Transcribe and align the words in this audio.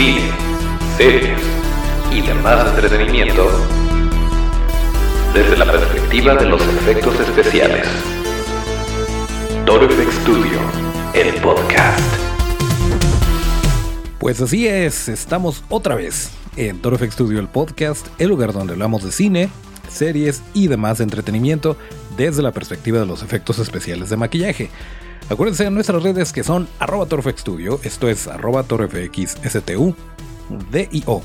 cine, 0.00 0.30
series 0.96 1.38
y 2.10 2.22
demás 2.22 2.68
entretenimiento 2.68 3.46
desde 5.34 5.58
la 5.58 5.70
perspectiva 5.70 6.34
de 6.36 6.46
los 6.46 6.62
efectos 6.62 7.20
especiales. 7.20 7.86
Toro 9.66 9.86
Studio, 9.90 10.58
el 11.12 11.34
podcast. 11.42 12.00
Pues 14.18 14.40
así 14.40 14.66
es, 14.66 15.10
estamos 15.10 15.62
otra 15.68 15.96
vez 15.96 16.30
en 16.56 16.80
Toro 16.80 16.96
Studio, 16.96 17.38
el 17.38 17.48
podcast, 17.48 18.06
el 18.18 18.30
lugar 18.30 18.54
donde 18.54 18.72
hablamos 18.72 19.04
de 19.04 19.12
cine, 19.12 19.50
series 19.90 20.42
y 20.54 20.68
demás 20.68 21.00
entretenimiento 21.00 21.76
desde 22.16 22.42
la 22.42 22.52
perspectiva 22.52 23.00
de 23.00 23.06
los 23.06 23.22
efectos 23.22 23.58
especiales 23.58 24.10
de 24.10 24.16
maquillaje. 24.16 24.70
Acuérdense 25.28 25.64
de 25.64 25.70
nuestras 25.70 26.02
redes 26.02 26.32
que 26.32 26.42
son 26.42 26.68
arroba 26.78 27.06
Studio, 27.36 27.78
esto 27.84 28.08
es 28.08 28.26
arroba 28.26 28.62
torofxstu, 28.64 29.94
D-I-O. 30.70 31.22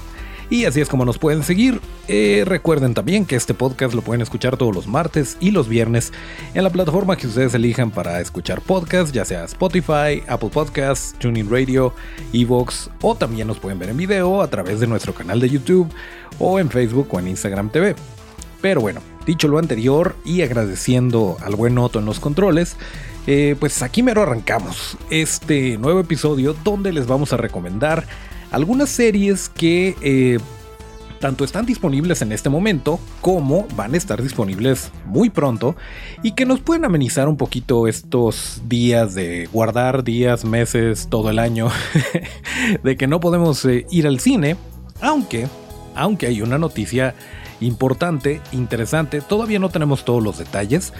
Y 0.49 0.65
así 0.65 0.79
es 0.79 0.89
como 0.89 1.05
nos 1.05 1.17
pueden 1.17 1.43
seguir. 1.43 1.81
Eh, 2.07 2.43
recuerden 2.45 2.93
también 2.93 3.25
que 3.25 3.35
este 3.35 3.53
podcast 3.53 3.95
lo 3.95 4.03
pueden 4.03 4.21
escuchar 4.21 4.57
todos 4.57 4.75
los 4.75 4.85
martes 4.85 5.37
y 5.39 5.51
los 5.51 5.67
viernes 5.67 6.13
en 6.53 6.63
la 6.63 6.69
plataforma 6.69 7.17
que 7.17 7.27
ustedes 7.27 7.55
elijan 7.55 7.89
para 7.89 8.21
escuchar 8.21 8.61
podcast, 8.61 9.13
ya 9.13 9.25
sea 9.25 9.45
Spotify, 9.45 10.23
Apple 10.27 10.49
Podcasts, 10.53 11.15
Tuning 11.17 11.49
Radio, 11.49 11.93
Evox, 12.31 12.91
o 13.01 13.15
también 13.15 13.47
nos 13.47 13.57
pueden 13.57 13.79
ver 13.79 13.89
en 13.89 13.97
video 13.97 14.41
a 14.41 14.47
través 14.47 14.79
de 14.79 14.87
nuestro 14.87 15.13
canal 15.13 15.39
de 15.39 15.49
YouTube 15.49 15.91
o 16.37 16.59
en 16.59 16.69
Facebook 16.69 17.07
o 17.11 17.19
en 17.19 17.29
Instagram 17.29 17.69
TV. 17.69 17.95
Pero 18.61 18.81
bueno, 18.81 19.01
dicho 19.25 19.47
lo 19.47 19.59
anterior 19.59 20.15
y 20.25 20.41
agradeciendo 20.41 21.37
al 21.41 21.55
buen 21.55 21.77
Otto 21.77 21.99
en 21.99 22.05
los 22.05 22.19
controles, 22.19 22.75
eh, 23.27 23.55
pues 23.59 23.81
aquí 23.81 24.03
mero 24.03 24.21
arrancamos 24.21 24.97
este 25.09 25.77
nuevo 25.77 25.99
episodio 25.99 26.55
donde 26.63 26.93
les 26.93 27.07
vamos 27.07 27.33
a 27.33 27.37
recomendar 27.37 28.05
algunas 28.51 28.89
series 28.89 29.49
que 29.49 29.95
eh, 30.01 30.37
tanto 31.19 31.43
están 31.43 31.65
disponibles 31.65 32.21
en 32.21 32.31
este 32.31 32.49
momento 32.49 32.99
como 33.21 33.67
van 33.75 33.95
a 33.95 33.97
estar 33.97 34.21
disponibles 34.21 34.91
muy 35.05 35.31
pronto 35.31 35.75
y 36.21 36.33
que 36.33 36.45
nos 36.45 36.59
pueden 36.59 36.85
amenizar 36.85 37.27
un 37.27 37.35
poquito 37.35 37.87
estos 37.87 38.61
días 38.67 39.15
de 39.15 39.49
guardar 39.51 40.03
días, 40.03 40.45
meses, 40.45 41.07
todo 41.09 41.31
el 41.31 41.39
año 41.39 41.69
de 42.83 42.95
que 42.95 43.07
no 43.07 43.19
podemos 43.19 43.65
eh, 43.65 43.87
ir 43.89 44.05
al 44.05 44.19
cine, 44.19 44.55
aunque, 45.01 45.47
aunque 45.95 46.27
hay 46.27 46.43
una 46.43 46.59
noticia 46.59 47.15
importante, 47.61 48.41
interesante, 48.51 49.21
todavía 49.21 49.59
no 49.59 49.69
tenemos 49.69 50.05
todos 50.05 50.23
los 50.23 50.37
detalles, 50.37 50.93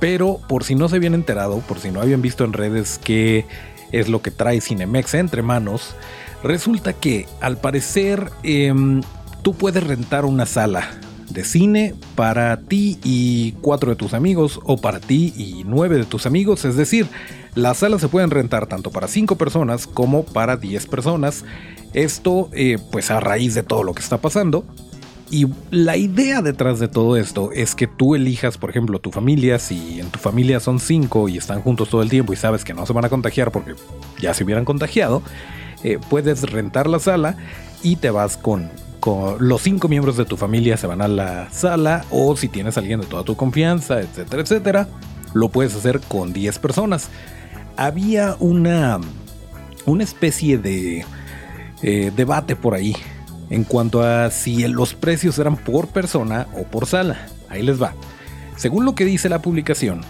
pero 0.00 0.40
por 0.48 0.64
si 0.64 0.74
no 0.74 0.88
se 0.88 0.96
habían 0.96 1.14
enterado, 1.14 1.58
por 1.60 1.78
si 1.78 1.90
no 1.90 2.00
habían 2.00 2.22
visto 2.22 2.44
en 2.44 2.52
redes 2.52 3.00
qué 3.02 3.46
es 3.92 4.08
lo 4.08 4.22
que 4.22 4.30
trae 4.30 4.60
Cinemex 4.60 5.14
entre 5.14 5.42
manos, 5.42 5.94
resulta 6.42 6.92
que 6.92 7.26
al 7.40 7.58
parecer 7.58 8.30
em, 8.42 9.02
tú 9.42 9.54
puedes 9.54 9.84
rentar 9.84 10.24
una 10.24 10.46
sala 10.46 10.88
de 11.30 11.44
cine 11.44 11.94
para 12.14 12.56
ti 12.58 12.98
y 13.02 13.52
cuatro 13.60 13.90
de 13.90 13.96
tus 13.96 14.14
amigos 14.14 14.60
o 14.64 14.76
para 14.76 15.00
ti 15.00 15.32
y 15.36 15.62
nueve 15.64 15.96
de 15.96 16.04
tus 16.04 16.26
amigos. 16.26 16.64
Es 16.64 16.76
decir, 16.76 17.06
las 17.54 17.78
salas 17.78 18.00
se 18.00 18.08
pueden 18.08 18.30
rentar 18.30 18.66
tanto 18.66 18.90
para 18.90 19.08
cinco 19.08 19.36
personas 19.36 19.86
como 19.86 20.24
para 20.24 20.56
diez 20.56 20.86
personas. 20.86 21.44
Esto 21.94 22.48
eh, 22.52 22.78
pues 22.90 23.10
a 23.10 23.20
raíz 23.20 23.54
de 23.54 23.62
todo 23.62 23.82
lo 23.82 23.94
que 23.94 24.02
está 24.02 24.18
pasando. 24.18 24.64
Y 25.32 25.46
la 25.70 25.96
idea 25.96 26.42
detrás 26.42 26.78
de 26.78 26.88
todo 26.88 27.16
esto 27.16 27.52
es 27.52 27.74
que 27.74 27.86
tú 27.86 28.14
elijas, 28.14 28.58
por 28.58 28.68
ejemplo, 28.68 28.98
tu 28.98 29.10
familia, 29.10 29.58
si 29.58 29.98
en 29.98 30.10
tu 30.10 30.18
familia 30.18 30.60
son 30.60 30.78
cinco 30.78 31.26
y 31.26 31.38
están 31.38 31.62
juntos 31.62 31.88
todo 31.88 32.02
el 32.02 32.10
tiempo 32.10 32.34
y 32.34 32.36
sabes 32.36 32.64
que 32.64 32.74
no 32.74 32.84
se 32.84 32.92
van 32.92 33.06
a 33.06 33.08
contagiar 33.08 33.50
porque 33.50 33.74
ya 34.20 34.34
se 34.34 34.44
hubieran 34.44 34.66
contagiado, 34.66 35.22
eh, 35.84 35.98
puedes 36.10 36.42
rentar 36.42 36.86
la 36.86 36.98
sala 36.98 37.38
y 37.82 37.96
te 37.96 38.10
vas 38.10 38.36
con, 38.36 38.68
los 39.40 39.62
cinco 39.62 39.88
miembros 39.88 40.18
de 40.18 40.26
tu 40.26 40.36
familia 40.36 40.76
se 40.76 40.86
van 40.86 41.00
a 41.00 41.08
la 41.08 41.50
sala 41.50 42.04
o 42.10 42.36
si 42.36 42.48
tienes 42.48 42.76
a 42.76 42.80
alguien 42.80 43.00
de 43.00 43.06
toda 43.06 43.24
tu 43.24 43.34
confianza, 43.34 44.02
etcétera, 44.02 44.42
etcétera, 44.42 44.88
lo 45.32 45.48
puedes 45.48 45.74
hacer 45.74 46.00
con 46.08 46.34
10 46.34 46.58
personas. 46.58 47.08
Había 47.78 48.36
una, 48.38 49.00
una 49.86 50.04
especie 50.04 50.58
de 50.58 51.06
eh, 51.82 52.12
debate 52.14 52.54
por 52.54 52.74
ahí 52.74 52.94
en 53.52 53.64
cuanto 53.64 54.02
a 54.02 54.30
si 54.30 54.66
los 54.66 54.94
precios 54.94 55.38
eran 55.38 55.56
por 55.56 55.88
persona 55.88 56.46
o 56.54 56.62
por 56.64 56.86
sala. 56.86 57.28
Ahí 57.50 57.62
les 57.62 57.80
va. 57.80 57.94
Según 58.56 58.86
lo 58.86 58.94
que 58.94 59.04
dice 59.04 59.28
la 59.28 59.42
publicación, 59.42 60.00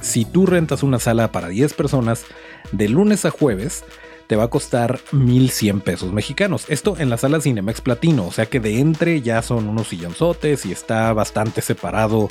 si 0.00 0.24
tú 0.24 0.46
rentas 0.46 0.82
una 0.82 0.98
sala 0.98 1.30
para 1.30 1.48
10 1.48 1.74
personas 1.74 2.24
de 2.72 2.88
lunes 2.88 3.26
a 3.26 3.30
jueves, 3.30 3.84
te 4.28 4.36
va 4.36 4.44
a 4.44 4.48
costar 4.48 4.98
1100 5.12 5.82
pesos 5.82 6.12
mexicanos. 6.14 6.64
Esto 6.68 6.96
en 6.98 7.10
la 7.10 7.18
sala 7.18 7.42
Cinemex 7.42 7.82
Platino, 7.82 8.26
o 8.26 8.32
sea 8.32 8.46
que 8.46 8.60
de 8.60 8.80
entre 8.80 9.20
ya 9.20 9.42
son 9.42 9.68
unos 9.68 9.88
sillonzotes 9.88 10.64
y 10.64 10.72
está 10.72 11.12
bastante 11.12 11.60
separado 11.60 12.30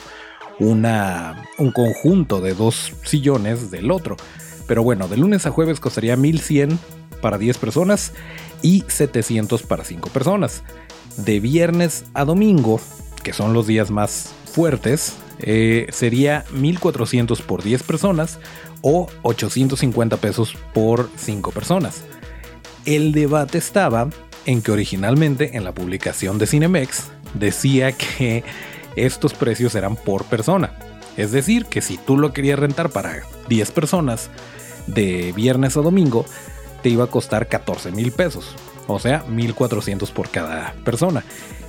una, 0.59 1.43
un 1.59 1.71
conjunto 1.71 2.41
de 2.41 2.55
dos 2.55 2.91
sillones 3.03 3.69
del 3.69 3.91
otro. 3.91 4.17
Pero 4.67 4.81
bueno, 4.81 5.07
de 5.07 5.17
lunes 5.17 5.45
a 5.45 5.51
jueves 5.51 5.79
costaría 5.79 6.15
1100 6.15 6.79
para 7.21 7.37
10 7.37 7.59
personas 7.59 8.13
y 8.65 8.83
700 8.87 9.61
para 9.61 9.83
5 9.83 10.09
personas. 10.09 10.63
De 11.17 11.39
viernes 11.39 12.05
a 12.15 12.25
domingo, 12.25 12.81
que 13.21 13.31
son 13.31 13.53
los 13.53 13.67
días 13.67 13.91
más 13.91 14.33
fuertes, 14.45 15.13
eh, 15.37 15.85
sería 15.91 16.45
1400 16.51 17.43
por 17.43 17.61
10 17.61 17.83
personas 17.83 18.39
o 18.81 19.07
850 19.21 20.17
pesos 20.17 20.57
por 20.73 21.11
5 21.15 21.51
personas. 21.51 22.05
El 22.85 23.11
debate 23.11 23.59
estaba 23.59 24.09
en 24.47 24.63
que 24.63 24.71
originalmente 24.71 25.55
en 25.55 25.63
la 25.63 25.73
publicación 25.73 26.39
de 26.39 26.47
Cinemex 26.47 27.11
decía 27.35 27.91
que 27.91 28.43
estos 28.95 29.35
precios 29.35 29.75
eran 29.75 29.95
por 29.95 30.25
persona. 30.25 30.73
Es 31.17 31.31
decir, 31.31 31.65
que 31.65 31.81
si 31.81 31.97
tú 31.99 32.17
lo 32.17 32.33
querías 32.33 32.57
rentar 32.57 32.89
para 32.89 33.21
10 33.47 33.71
personas 33.71 34.31
de 34.87 35.33
viernes 35.33 35.77
a 35.77 35.81
domingo, 35.81 36.25
te 36.85 36.89
iba 36.89 37.05
a 37.05 37.07
costar 37.07 37.47
14 37.47 37.91
mil 37.93 38.11
pesos, 38.11 38.45
o 38.85 38.99
sea, 38.99 39.23
1400 39.27 40.11
por 40.11 40.29
cada 40.29 40.75
persona. 40.83 41.23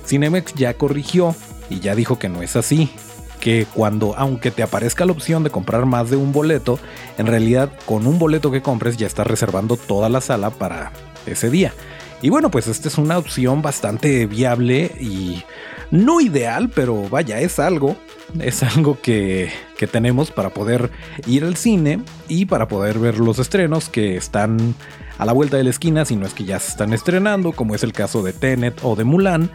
Cinemex 0.05 0.53
ya 0.53 0.75
corrigió 0.75 1.35
y 1.71 1.79
ya 1.79 1.95
dijo 1.95 2.19
que 2.19 2.29
no 2.29 2.43
es 2.43 2.55
así, 2.55 2.91
que 3.39 3.65
cuando, 3.73 4.13
aunque 4.15 4.51
te 4.51 4.61
aparezca 4.61 5.07
la 5.07 5.13
opción 5.13 5.43
de 5.43 5.49
comprar 5.49 5.87
más 5.87 6.11
de 6.11 6.17
un 6.17 6.33
boleto, 6.33 6.77
en 7.17 7.25
realidad 7.25 7.71
con 7.87 8.05
un 8.05 8.19
boleto 8.19 8.51
que 8.51 8.61
compres 8.61 8.95
ya 8.95 9.07
estás 9.07 9.25
reservando 9.25 9.75
toda 9.75 10.07
la 10.07 10.21
sala 10.21 10.51
para 10.51 10.91
ese 11.25 11.49
día. 11.49 11.73
Y 12.21 12.29
bueno, 12.29 12.51
pues 12.51 12.67
esta 12.67 12.87
es 12.87 12.99
una 12.99 13.17
opción 13.17 13.63
bastante 13.63 14.27
viable 14.27 14.91
y 14.99 15.43
no 15.89 16.21
ideal, 16.21 16.69
pero 16.69 17.09
vaya, 17.09 17.39
es 17.39 17.57
algo. 17.57 17.97
Es 18.39 18.61
algo 18.61 19.01
que, 19.01 19.49
que, 19.77 19.87
tenemos 19.87 20.29
para 20.29 20.49
poder 20.49 20.91
ir 21.25 21.43
al 21.43 21.55
cine 21.55 22.01
y 22.27 22.45
para 22.45 22.67
poder 22.67 22.99
ver 22.99 23.19
los 23.19 23.39
estrenos 23.39 23.87
que 23.87 24.17
están 24.17 24.75
a 25.17 25.25
la 25.25 25.33
vuelta 25.33 25.57
de 25.57 25.63
la 25.63 25.69
esquina, 25.69 26.05
si 26.05 26.15
no 26.15 26.25
es 26.25 26.33
que 26.33 26.45
ya 26.45 26.59
se 26.59 26.69
están 26.69 26.93
estrenando, 26.93 27.51
como 27.51 27.75
es 27.75 27.83
el 27.83 27.93
caso 27.93 28.23
de 28.23 28.33
Tenet 28.33 28.79
o 28.83 28.95
de 28.95 29.03
Mulan, 29.03 29.51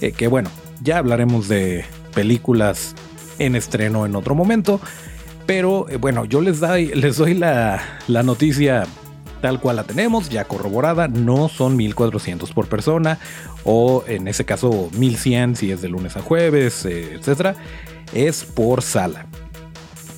eh, 0.00 0.12
que 0.12 0.28
bueno, 0.28 0.50
ya 0.82 0.98
hablaremos 0.98 1.48
de 1.48 1.84
películas 2.14 2.94
en 3.38 3.56
estreno 3.56 4.06
en 4.06 4.16
otro 4.16 4.34
momento, 4.34 4.80
pero 5.46 5.88
eh, 5.88 5.96
bueno, 5.96 6.24
yo 6.24 6.40
les 6.40 6.60
doy, 6.60 6.86
les 6.94 7.16
doy 7.16 7.34
la, 7.34 7.82
la 8.08 8.22
noticia 8.22 8.86
tal 9.40 9.60
cual 9.60 9.76
la 9.76 9.84
tenemos, 9.84 10.28
ya 10.28 10.44
corroborada, 10.44 11.08
no 11.08 11.48
son 11.48 11.76
1400 11.76 12.52
por 12.52 12.68
persona, 12.68 13.18
o 13.64 14.02
en 14.06 14.28
ese 14.28 14.44
caso 14.44 14.90
1100 14.98 15.56
si 15.56 15.70
es 15.70 15.82
de 15.82 15.88
lunes 15.88 16.16
a 16.16 16.22
jueves, 16.22 16.84
eh, 16.84 17.14
etcétera, 17.14 17.54
es 18.12 18.44
por 18.44 18.82
sala. 18.82 19.26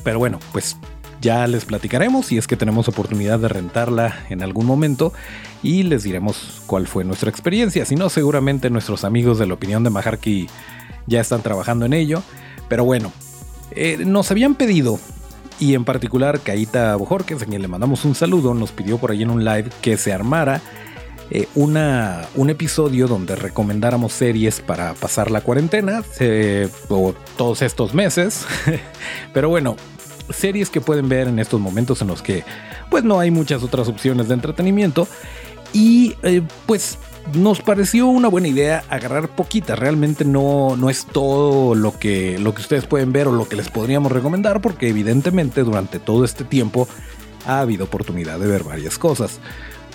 Pero 0.05 0.19
bueno, 0.19 0.39
pues 0.53 0.77
ya 1.21 1.47
les 1.47 1.65
platicaremos 1.65 2.27
si 2.27 2.39
es 2.39 2.47
que 2.47 2.57
tenemos 2.57 2.89
oportunidad 2.89 3.39
de 3.39 3.49
rentarla 3.49 4.25
en 4.31 4.43
algún 4.43 4.67
momento 4.67 5.13
y 5.63 5.83
les 5.83 6.03
diremos 6.03 6.63
cuál 6.67 6.87
fue 6.87 7.05
nuestra 7.05 7.31
experiencia. 7.31 7.85
Si 7.85 7.97
no, 7.97 8.09
seguramente 8.09 8.71
nuestros 8.71 9.05
amigos 9.05 9.39
de 9.39 9.47
la 9.47 9.55
opinión 9.55 9.85
de 9.85 9.91
Maharki 9.91 10.49
ya 11.07 11.21
están 11.21 11.43
trabajando 11.43 11.87
en 11.87 11.93
ello. 11.93 12.23
Pero 12.69 12.85
bueno, 12.85 13.13
eh, 13.73 13.99
nos 14.05 14.31
habían 14.31 14.55
pedido, 14.55 14.99
y 15.59 15.75
en 15.75 15.85
particular 15.85 16.41
Kaita 16.41 16.95
Bojorques, 16.97 17.43
a 17.43 17.47
quien 17.47 17.63
le 17.63 17.69
mandamos 17.69 18.05
un 18.05 18.15
saludo, 18.15 18.55
nos 18.55 18.73
pidió 18.73 18.99
por 18.99 19.11
ahí 19.11 19.23
en 19.23 19.31
un 19.31 19.45
live 19.45 19.71
que 19.81 19.97
se 19.97 20.13
armara 20.13 20.61
eh, 21.31 21.47
una, 21.55 22.23
un 22.37 22.49
episodio 22.49 23.07
donde 23.07 23.37
recomendáramos 23.37 24.13
series 24.13 24.61
para 24.61 24.95
pasar 24.95 25.31
la 25.31 25.43
cuarentena 25.43 26.03
eh, 26.21 26.69
o 26.89 27.15
todos 27.37 27.63
estos 27.63 27.95
meses. 27.95 28.47
Pero 29.35 29.49
bueno, 29.49 29.77
series 30.31 30.71
que 30.71 30.81
pueden 30.81 31.09
ver 31.09 31.29
en 31.29 31.39
estos 31.39 31.61
momentos 31.61 32.03
en 32.03 32.09
los 32.09 32.23
que 32.23 32.45
pues 32.91 33.05
no 33.05 33.21
hay 33.21 33.31
muchas 33.31 33.63
otras 33.63 33.89
opciones 33.89 34.29
de 34.29 34.35
entretenimiento 34.35 35.09
y 35.73 36.17
eh, 36.23 36.43
pues 36.67 36.99
nos 37.35 37.61
pareció 37.61 38.07
una 38.07 38.29
buena 38.29 38.49
idea 38.49 38.85
agarrar 38.89 39.29
poquitas. 39.29 39.79
Realmente 39.79 40.25
no, 40.25 40.77
no 40.77 40.91
es 40.91 41.07
todo 41.07 41.75
lo 41.75 41.99
que, 41.99 42.39
lo 42.39 42.55
que 42.55 42.63
ustedes 42.63 42.87
pueden 42.87 43.13
ver 43.13 43.29
o 43.29 43.33
lo 43.33 43.49
que 43.49 43.57
les 43.57 43.69
podríamos 43.69 44.13
recomendar, 44.13 44.61
porque 44.61 44.89
evidentemente 44.89 45.63
durante 45.63 45.99
todo 45.99 46.25
este 46.25 46.45
tiempo 46.45 46.89
ha 47.47 47.61
habido 47.61 47.85
oportunidad 47.85 48.39
de 48.39 48.47
ver 48.47 48.65
varias 48.65 48.99
cosas. 48.99 49.41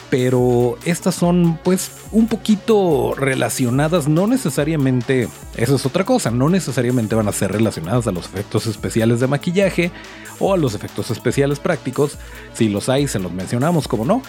pero 0.09 0.77
estas 0.85 1.15
son 1.15 1.57
pues 1.63 1.91
un 2.11 2.27
poquito 2.27 3.15
relacionadas, 3.15 4.07
no 4.07 4.27
necesariamente, 4.27 5.27
eso 5.57 5.75
es 5.75 5.85
otra 5.87 6.03
cosa, 6.03 6.29
no 6.29 6.49
necesariamente 6.49 7.15
van 7.15 7.27
a 7.27 7.31
ser 7.31 7.51
relacionadas 7.51 8.05
a 8.05 8.11
los 8.11 8.25
efectos 8.25 8.67
especiales 8.67 9.19
de 9.21 9.25
maquillaje 9.25 9.91
o 10.39 10.53
a 10.53 10.57
los 10.57 10.75
efectos 10.75 11.11
especiales 11.11 11.59
prácticos, 11.59 12.17
si 12.53 12.69
los 12.69 12.89
hay 12.89 13.07
se 13.07 13.19
los 13.19 13.31
mencionamos 13.31 13.87
como 13.87 14.05
no, 14.05 14.21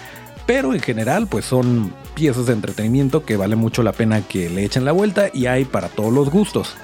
pero 0.47 0.75
en 0.75 0.81
general 0.81 1.27
pues 1.27 1.45
son 1.45 1.93
piezas 2.15 2.47
de 2.47 2.53
entretenimiento 2.53 3.25
que 3.25 3.37
vale 3.37 3.57
mucho 3.57 3.83
la 3.83 3.93
pena 3.93 4.23
que 4.23 4.51
le 4.51 4.65
echen 4.65 4.85
la 4.85 4.93
vuelta 4.93 5.29
y 5.33 5.47
hay 5.47 5.65
para 5.65 5.89
todos 5.89 6.13
los 6.13 6.31
gustos. 6.31 6.75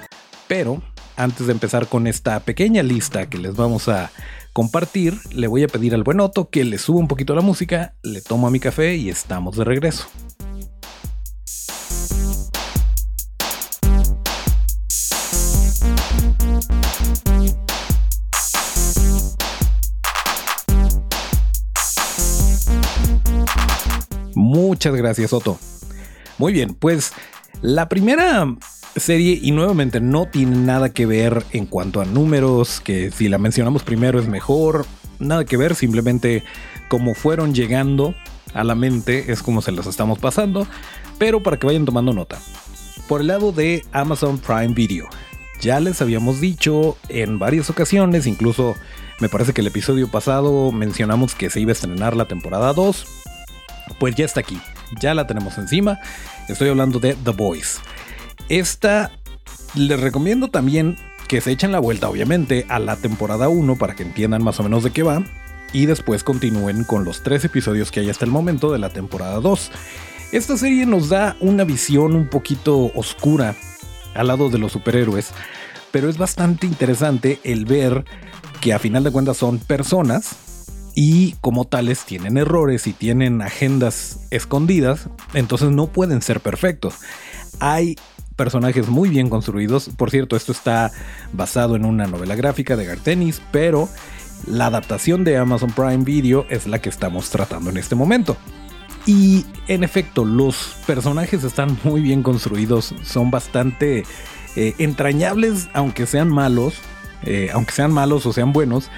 Pero 0.49 0.83
antes 1.17 1.47
de 1.47 1.53
empezar 1.53 1.87
con 1.87 2.07
esta 2.07 2.41
pequeña 2.41 2.83
lista 2.83 3.29
que 3.29 3.39
les 3.39 3.55
vamos 3.55 3.89
a 3.89 4.11
compartir, 4.53 5.15
le 5.33 5.47
voy 5.47 5.63
a 5.63 5.69
pedir 5.69 5.95
al 5.95 6.03
buen 6.03 6.21
Otto 6.21 6.49
que 6.49 6.65
le 6.65 6.79
suba 6.79 6.99
un 6.99 7.09
poquito 7.09 7.35
la 7.35 7.43
música, 7.43 7.95
le 8.03 8.21
tomo 8.21 8.47
a 8.47 8.51
mi 8.51 8.61
café 8.61 8.97
y 8.97 9.11
estamos 9.11 9.57
de 9.57 9.65
regreso. 9.65 10.09
Muchas 24.51 24.97
gracias, 24.97 25.33
Otto. 25.33 25.61
Muy 26.37 26.53
bien, 26.53 26.75
pues 26.75 27.13
la 27.63 27.89
primera 27.89 28.53
serie 28.97 29.39
y 29.41 29.53
nuevamente 29.53 30.01
no 30.01 30.27
tiene 30.27 30.57
nada 30.57 30.89
que 30.89 31.07
ver 31.07 31.45
en 31.53 31.67
cuanto 31.67 32.01
a 32.01 32.05
números, 32.05 32.81
que 32.81 33.13
si 33.13 33.29
la 33.29 33.39
mencionamos 33.39 33.85
primero 33.85 34.19
es 34.19 34.27
mejor, 34.27 34.87
nada 35.21 35.45
que 35.45 35.57
ver, 35.57 35.77
simplemente 35.77 36.43
como 36.89 37.15
fueron 37.15 37.55
llegando 37.55 38.13
a 38.53 38.65
la 38.65 38.75
mente 38.75 39.31
es 39.31 39.41
como 39.41 39.63
se 39.63 39.71
las 39.71 39.87
estamos 39.87 40.19
pasando, 40.19 40.67
pero 41.17 41.45
para 41.45 41.57
que 41.57 41.69
vayan 41.69 41.85
tomando 41.85 42.13
nota. 42.13 42.41
Por 43.07 43.21
el 43.21 43.29
lado 43.29 43.53
de 43.53 43.85
Amazon 43.93 44.39
Prime 44.39 44.75
Video, 44.75 45.07
ya 45.61 45.79
les 45.79 46.03
habíamos 46.03 46.41
dicho 46.41 46.97
en 47.09 47.39
varias 47.39 47.71
ocasiones, 47.71 48.27
incluso 48.27 48.75
me 49.21 49.29
parece 49.29 49.53
que 49.53 49.61
el 49.61 49.69
episodio 49.69 50.09
pasado 50.09 50.73
mencionamos 50.73 51.37
que 51.37 51.51
se 51.51 51.61
iba 51.61 51.71
a 51.71 51.75
estrenar 51.75 52.17
la 52.17 52.27
temporada 52.27 52.73
2, 52.73 53.20
pues 53.99 54.15
ya 54.15 54.25
está 54.25 54.41
aquí, 54.41 54.61
ya 55.01 55.15
la 55.15 55.27
tenemos 55.27 55.59
encima, 55.59 55.99
estoy 56.49 56.69
hablando 56.69 56.99
de 56.99 57.15
The 57.15 57.33
Boys. 57.33 57.81
Esta 58.49 59.13
les 59.75 60.01
recomiendo 60.01 60.49
también 60.49 60.97
que 61.29 61.41
se 61.41 61.53
echen 61.53 61.71
la 61.71 61.79
vuelta, 61.79 62.09
obviamente, 62.09 62.67
a 62.69 62.81
la 62.81 62.97
temporada 62.97 63.49
1 63.49 63.77
para 63.77 63.95
que 63.95 64.03
entiendan 64.03 64.43
más 64.43 64.59
o 64.59 64.65
menos 64.65 64.83
de 64.83 64.91
qué 64.91 65.05
va. 65.05 65.23
Y 65.73 65.87
después 65.87 66.25
continúen 66.25 66.83
con 66.83 67.05
los 67.05 67.23
tres 67.23 67.45
episodios 67.45 67.93
que 67.93 68.01
hay 68.01 68.11
hasta 68.11 68.25
el 68.25 68.33
momento 68.33 68.73
de 68.73 68.81
la 68.81 68.89
temporada 68.89 69.39
2. 69.39 69.71
Esta 70.33 70.57
serie 70.57 70.87
nos 70.87 71.09
da 71.09 71.37
una 71.39 71.63
visión 71.63 72.17
un 72.17 72.29
poquito 72.29 72.91
oscura 72.97 73.55
al 74.15 74.27
lado 74.27 74.51
de 74.51 74.59
los 74.59 74.73
superhéroes, 74.73 75.31
pero 75.93 76.09
es 76.09 76.19
bastante 76.19 76.67
interesante 76.67 77.39
el 77.45 77.65
ver 77.65 78.05
que 78.61 78.73
a 78.73 78.81
final 78.81 79.05
de 79.05 79.13
cuentas 79.13 79.37
son 79.37 79.61
personas 79.61 80.50
y 81.03 81.35
como 81.41 81.65
tales 81.65 82.05
tienen 82.05 82.37
errores 82.37 82.87
y 82.87 82.93
tienen 82.93 83.41
agendas 83.41 84.21
escondidas, 84.31 85.09
entonces 85.33 85.71
no 85.71 85.87
pueden 85.87 86.21
ser 86.21 86.41
perfectos. 86.41 86.97
Hay 87.59 87.97
personajes 88.37 88.87
muy 88.89 89.09
bien 89.09 89.31
construidos. 89.31 89.89
Por 89.97 90.11
cierto, 90.11 90.37
esto 90.37 90.53
está 90.53 90.93
basado 91.33 91.75
en 91.75 91.87
una 91.87 92.07
novela 92.07 92.35
gráfica 92.35 92.77
de 92.77 92.85
Gartenis, 92.85 93.41
pero 93.51 93.89
la 94.47 94.67
adaptación 94.67 95.25
de 95.25 95.39
Amazon 95.39 95.73
Prime 95.73 96.05
Video 96.05 96.45
es 96.51 96.67
la 96.67 96.83
que 96.83 96.91
estamos 96.91 97.31
tratando 97.31 97.71
en 97.71 97.79
este 97.79 97.95
momento. 97.95 98.37
Y 99.07 99.47
en 99.69 99.85
efecto, 99.85 100.27
los 100.27 100.77
personajes 100.87 101.45
están 101.45 101.79
muy 101.85 102.03
bien 102.03 102.23
construidos, 102.23 102.95
son 103.05 103.31
bastante 103.31 104.05
eh, 104.55 104.75
entrañables, 104.77 105.71
aunque 105.73 106.05
sean 106.05 106.29
malos, 106.29 106.75
eh, 107.23 107.49
aunque 107.55 107.73
sean 107.73 107.91
malos 107.91 108.27
o 108.27 108.35
sean 108.35 108.53
buenos. 108.53 108.91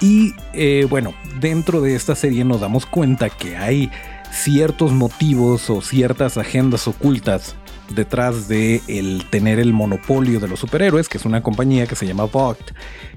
Y 0.00 0.34
eh, 0.52 0.86
bueno, 0.88 1.14
dentro 1.40 1.80
de 1.80 1.94
esta 1.94 2.14
serie 2.14 2.44
nos 2.44 2.60
damos 2.60 2.86
cuenta 2.86 3.30
que 3.30 3.56
hay 3.56 3.90
ciertos 4.30 4.92
motivos 4.92 5.70
o 5.70 5.80
ciertas 5.80 6.36
agendas 6.36 6.86
ocultas 6.86 7.56
detrás 7.94 8.48
de 8.48 8.82
el 8.88 9.24
tener 9.30 9.58
el 9.58 9.72
monopolio 9.72 10.40
de 10.40 10.48
los 10.48 10.60
superhéroes, 10.60 11.08
que 11.08 11.18
es 11.18 11.24
una 11.24 11.42
compañía 11.42 11.86
que 11.86 11.94
se 11.94 12.06
llama 12.06 12.24
Vogt, 12.24 12.72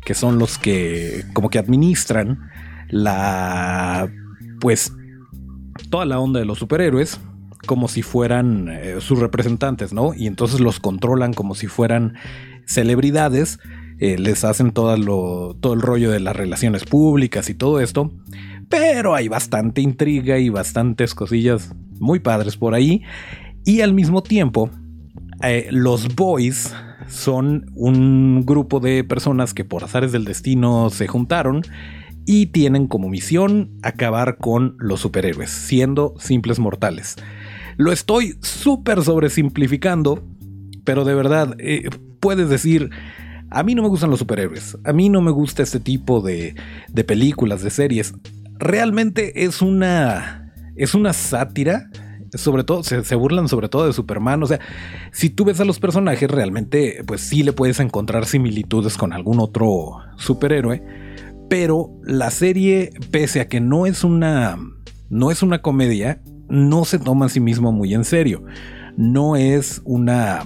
que 0.06 0.14
son 0.14 0.40
los 0.40 0.58
que 0.58 1.26
como 1.34 1.50
que 1.50 1.60
administran 1.60 2.50
la 2.90 4.10
pues 4.60 4.94
toda 5.90 6.06
la 6.06 6.20
onda 6.20 6.40
de 6.40 6.46
los 6.46 6.60
superhéroes 6.60 7.20
como 7.66 7.88
si 7.88 8.02
fueran 8.02 8.70
eh, 8.70 8.98
sus 9.00 9.20
representantes, 9.20 9.94
¿no? 9.94 10.14
Y 10.14 10.28
entonces 10.28 10.60
los 10.60 10.80
controlan 10.80 11.34
como 11.34 11.56
si 11.56 11.68
fueran 11.68 12.16
celebridades, 12.66 13.60
eh, 14.00 14.18
les 14.18 14.44
hacen 14.44 14.72
todo, 14.72 14.94
el 14.94 15.82
rollo 15.82 16.12
de 16.12 16.20
las 16.20 16.36
relaciones 16.36 16.86
públicas 16.86 17.50
y 17.50 17.54
todo 17.54 17.80
esto, 17.82 18.12
pero 18.70 19.14
hay 19.14 19.28
bastante 19.28 19.82
intriga 19.82 20.38
y 20.38 20.50
bastantes 20.50 21.14
cosillas 21.14 21.76
muy 22.00 22.20
padres 22.20 22.56
por 22.56 22.74
ahí. 22.74 23.04
Y 23.66 23.82
al 23.82 23.94
mismo 23.94 24.24
tiempo, 24.24 24.70
eh, 25.44 25.68
los 25.72 26.16
boys 26.16 26.74
son 27.08 27.72
un 27.76 28.46
grupo 28.46 28.80
de 28.80 29.04
personas 29.04 29.54
que 29.54 29.66
por 29.66 29.84
azares 29.84 30.12
del 30.12 30.26
destino 30.26 30.90
se 30.90 31.08
juntaron 31.08 31.64
y 32.26 32.48
tienen 32.48 32.88
como 32.88 33.10
misión 33.10 33.72
acabar 33.82 34.38
con 34.38 34.76
los 34.80 35.02
superhéroes, 35.02 35.50
siendo 35.50 36.14
simples 36.20 36.60
mortales. 36.60 37.16
Lo 37.76 37.92
estoy 37.92 38.38
súper 38.42 39.04
sobresimplificando, 39.04 40.24
pero 40.84 41.06
de 41.06 41.16
verdad, 41.16 41.56
eh, 41.60 41.90
puedes 42.20 42.50
decir, 42.50 42.92
a 43.50 43.64
mí 43.64 43.76
no 43.76 43.82
me 43.82 43.90
gustan 43.90 44.10
los 44.10 44.20
superhéroes, 44.20 44.78
a 44.84 44.94
mí 44.94 45.10
no 45.10 45.22
me 45.22 45.32
gusta 45.32 45.64
este 45.64 45.80
tipo 45.80 46.22
de, 46.22 46.56
de 46.88 47.04
películas, 47.04 47.62
de 47.62 47.70
series. 47.70 48.14
Realmente 48.58 49.46
es 49.46 49.62
una, 49.62 50.54
es 50.76 50.94
una 50.94 51.14
sátira 51.14 51.90
sobre 52.38 52.64
todo, 52.64 52.84
se, 52.84 53.16
burlan 53.16 53.48
sobre 53.48 53.70
todo 53.70 53.88
de 53.88 53.94
Superman. 53.94 54.44
O 54.44 54.48
sea, 54.48 54.60
si 55.12 55.30
tú 55.30 55.46
ves 55.46 55.60
a 55.60 55.66
los 55.66 55.80
personajes, 55.80 56.30
realmente, 56.30 57.04
pues 57.06 57.22
sí 57.22 57.44
le 57.44 57.54
puedes 57.54 57.80
encontrar 57.80 58.26
similitudes 58.26 58.98
con 58.98 59.14
algún 59.14 59.40
otro 59.40 59.98
superhéroe. 60.18 60.84
Pero 61.50 61.92
la 62.04 62.30
serie, 62.30 62.92
pese 63.12 63.42
a 63.42 63.48
que 63.48 63.60
no 63.60 63.86
es 63.86 64.04
una. 64.04 64.58
no 65.10 65.32
es 65.32 65.42
una 65.42 65.62
comedia, 65.62 66.22
no 66.48 66.86
se 66.86 67.00
toma 67.00 67.26
a 67.26 67.30
sí 67.30 67.40
mismo 67.40 67.72
muy 67.72 67.94
en 67.94 68.06
serio. 68.06 68.44
No 68.98 69.36
es 69.36 69.82
una. 69.86 70.46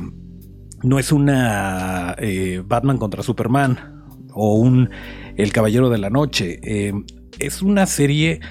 No 0.83 0.99
es 0.99 1.11
una 1.11 2.15
eh, 2.19 2.61
Batman 2.65 2.97
contra 2.97 3.23
Superman 3.23 4.03
o 4.33 4.55
un 4.55 4.89
El 5.37 5.51
Caballero 5.51 5.89
de 5.89 5.97
la 5.97 6.09
Noche. 6.09 6.59
Eh, 6.63 6.93
es 7.39 7.61
una 7.61 7.85
serie 7.85 8.41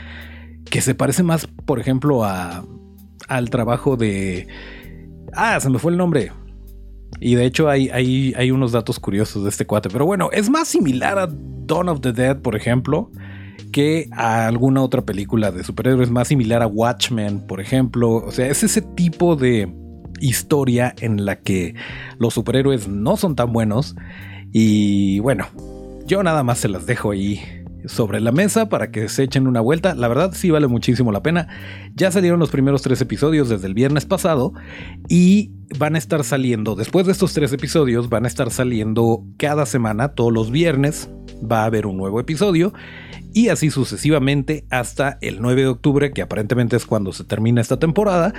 que 0.71 0.81
se 0.81 0.95
parece 0.95 1.23
más, 1.23 1.47
por 1.47 1.79
ejemplo, 1.79 2.25
a 2.25 2.65
al 3.29 3.51
trabajo 3.51 3.97
de... 3.97 4.47
Ah, 5.33 5.59
se 5.61 5.71
me 5.71 5.79
fue 5.79 5.93
el 5.93 5.99
nombre. 5.99 6.33
Y 7.21 7.35
de 7.35 7.45
hecho 7.45 7.69
hay, 7.69 7.89
hay, 7.91 8.35
hay 8.37 8.51
unos 8.51 8.73
datos 8.73 8.99
curiosos 8.99 9.45
de 9.45 9.49
este 9.49 9.67
cuate. 9.67 9.89
Pero 9.89 10.05
bueno, 10.07 10.31
es 10.33 10.51
más 10.51 10.69
similar 10.69 11.19
a 11.19 11.29
Dawn 11.31 11.89
of 11.89 12.01
the 12.01 12.13
Dead, 12.13 12.41
por 12.41 12.57
ejemplo, 12.57 13.11
que 13.73 14.09
a 14.13 14.47
alguna 14.47 14.83
otra 14.83 15.03
película 15.03 15.51
de 15.51 15.65
superhéroes. 15.65 16.11
Más 16.11 16.29
similar 16.29 16.63
a 16.63 16.67
Watchmen, 16.67 17.47
por 17.47 17.61
ejemplo. 17.61 18.17
O 18.17 18.31
sea, 18.31 18.49
es 18.49 18.63
ese 18.63 18.83
tipo 18.83 19.37
de 19.37 19.73
historia 20.23 20.95
en 21.01 21.25
la 21.25 21.41
que 21.41 21.75
los 22.19 22.35
superhéroes 22.35 22.89
no 22.89 23.17
son 23.17 23.37
tan 23.37 23.53
buenos. 23.53 23.97
Y 24.53 25.19
bueno, 25.21 25.47
yo 26.07 26.23
nada 26.23 26.43
más 26.43 26.59
se 26.59 26.69
las 26.69 26.87
dejo 26.87 27.11
ahí 27.11 27.62
sobre 27.87 28.21
la 28.21 28.33
mesa 28.33 28.69
para 28.69 28.91
que 28.91 29.09
se 29.09 29.25
echen 29.25 29.47
una 29.47 29.61
vuelta. 29.61 29.95
La 29.95 30.09
verdad 30.09 30.33
sí 30.35 30.51
vale 30.51 30.67
muchísimo 30.67 31.13
la 31.13 31.23
pena. 31.23 31.49
Ya 31.95 32.11
salieron 32.11 32.41
los 32.41 32.51
primeros 32.51 32.83
tres 32.83 33.01
episodios 33.01 33.49
desde 33.49 33.67
el 33.67 33.75
viernes 33.75 34.07
pasado 34.07 34.53
y 35.09 35.53
van 35.79 35.95
a 35.95 35.99
estar 35.99 36.23
saliendo, 36.25 36.75
después 36.75 37.07
de 37.07 37.13
estos 37.13 37.33
tres 37.33 37.53
episodios, 37.53 38.09
van 38.09 38.25
a 38.25 38.29
estar 38.29 38.51
saliendo 38.51 39.25
cada 39.39 39.65
semana, 39.65 40.09
todos 40.09 40.33
los 40.33 40.51
viernes 40.51 41.09
va 41.51 41.63
a 41.63 41.65
haber 41.65 41.87
un 41.87 41.97
nuevo 41.97 42.21
episodio 42.21 42.75
y 43.33 43.49
así 43.49 43.71
sucesivamente 43.71 44.67
hasta 44.71 45.19
el 45.21 45.41
9 45.41 45.63
de 45.63 45.69
octubre, 45.69 46.13
que 46.13 46.23
aparentemente 46.23 46.77
es 46.77 46.85
cuando 46.85 47.13
se 47.13 47.25
termina 47.25 47.61
esta 47.61 47.79
temporada. 47.79 48.35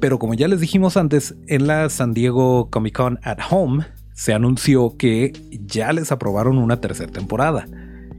Pero 0.00 0.18
como 0.18 0.34
ya 0.34 0.46
les 0.48 0.60
dijimos 0.60 0.96
antes, 0.96 1.34
en 1.48 1.66
la 1.66 1.88
San 1.88 2.14
Diego 2.14 2.70
Comic 2.70 2.96
Con 2.96 3.18
at 3.22 3.38
Home 3.50 3.86
se 4.12 4.32
anunció 4.32 4.96
que 4.96 5.32
ya 5.66 5.92
les 5.92 6.12
aprobaron 6.12 6.58
una 6.58 6.80
tercera 6.80 7.10
temporada. 7.10 7.66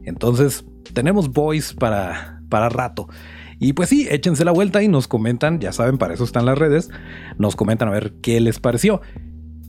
Entonces, 0.04 0.64
tenemos 0.92 1.32
boys 1.32 1.72
para, 1.72 2.40
para 2.48 2.68
rato. 2.68 3.08
Y 3.60 3.72
pues 3.72 3.88
sí, 3.88 4.06
échense 4.10 4.44
la 4.44 4.52
vuelta 4.52 4.82
y 4.82 4.88
nos 4.88 5.08
comentan, 5.08 5.58
ya 5.58 5.72
saben, 5.72 5.98
para 5.98 6.14
eso 6.14 6.24
están 6.24 6.46
las 6.46 6.58
redes, 6.58 6.90
nos 7.38 7.56
comentan 7.56 7.88
a 7.88 7.92
ver 7.92 8.12
qué 8.22 8.40
les 8.40 8.60
pareció. 8.60 9.00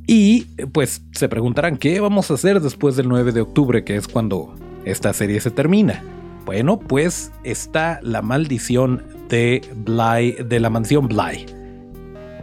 Y 0.06 0.46
pues 0.74 1.04
se 1.12 1.30
preguntarán, 1.30 1.78
¿qué 1.78 2.00
vamos 2.00 2.30
a 2.30 2.36
hacer 2.36 2.62
después 2.62 2.96
del 2.96 3.10
9 3.10 3.32
de 3.32 3.42
octubre, 3.42 3.84
que 3.84 3.96
es 3.96 4.08
cuando 4.08 4.56
esta 4.86 5.14
serie 5.14 5.40
se 5.40 5.52
termina? 5.52 6.04
Bueno, 6.46 6.80
pues 6.80 7.32
está 7.44 8.00
La 8.02 8.22
Maldición 8.22 9.04
de 9.30 9.62
Bly, 9.76 10.44
de 10.48 10.60
la 10.60 10.70
mansión 10.70 11.08
Bly. 11.08 11.46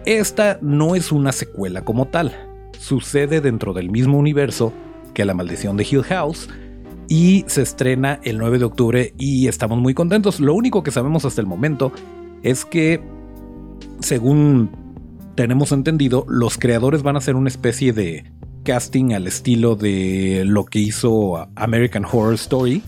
Esta 0.05 0.59
no 0.63 0.95
es 0.95 1.11
una 1.11 1.33
secuela 1.33 1.85
como 1.85 2.07
tal, 2.07 2.33
sucede 2.79 3.41
dentro 3.41 3.73
del 3.73 3.91
mismo 3.91 4.19
universo 4.19 4.73
que 5.13 5.25
La 5.25 5.35
Maldición 5.35 5.77
de 5.77 5.87
Hill 5.91 6.05
House 6.05 6.49
y 7.09 7.45
se 7.47 7.63
estrena 7.63 8.21
el 8.25 8.39
9 8.39 8.59
de 8.59 8.65
octubre 8.65 9.15
y 9.19 9.49
estamos 9.49 9.79
muy 9.79 9.95
contentos. 9.95 10.41
Lo 10.41 10.55
único 10.55 10.83
que 10.83 10.91
sabemos 10.91 11.25
hasta 11.25 11.41
el 11.41 11.47
momento 11.47 11.93
es 12.43 12.65
que, 12.65 13.01
según 14.01 14.71
tenemos 15.35 15.73
entendido, 15.73 16.25
los 16.29 16.59
creadores 16.59 17.03
van 17.03 17.17
a 17.17 17.19
hacer 17.19 17.37
una 17.37 17.49
especie 17.49 17.93
de 17.93 18.25
casting 18.65 19.13
al 19.13 19.27
estilo 19.27 19.77
de 19.77 20.43
lo 20.45 20.65
que 20.65 20.81
hizo 20.81 21.49
American 21.55 22.05
Horror 22.05 22.35
Story, 22.35 22.83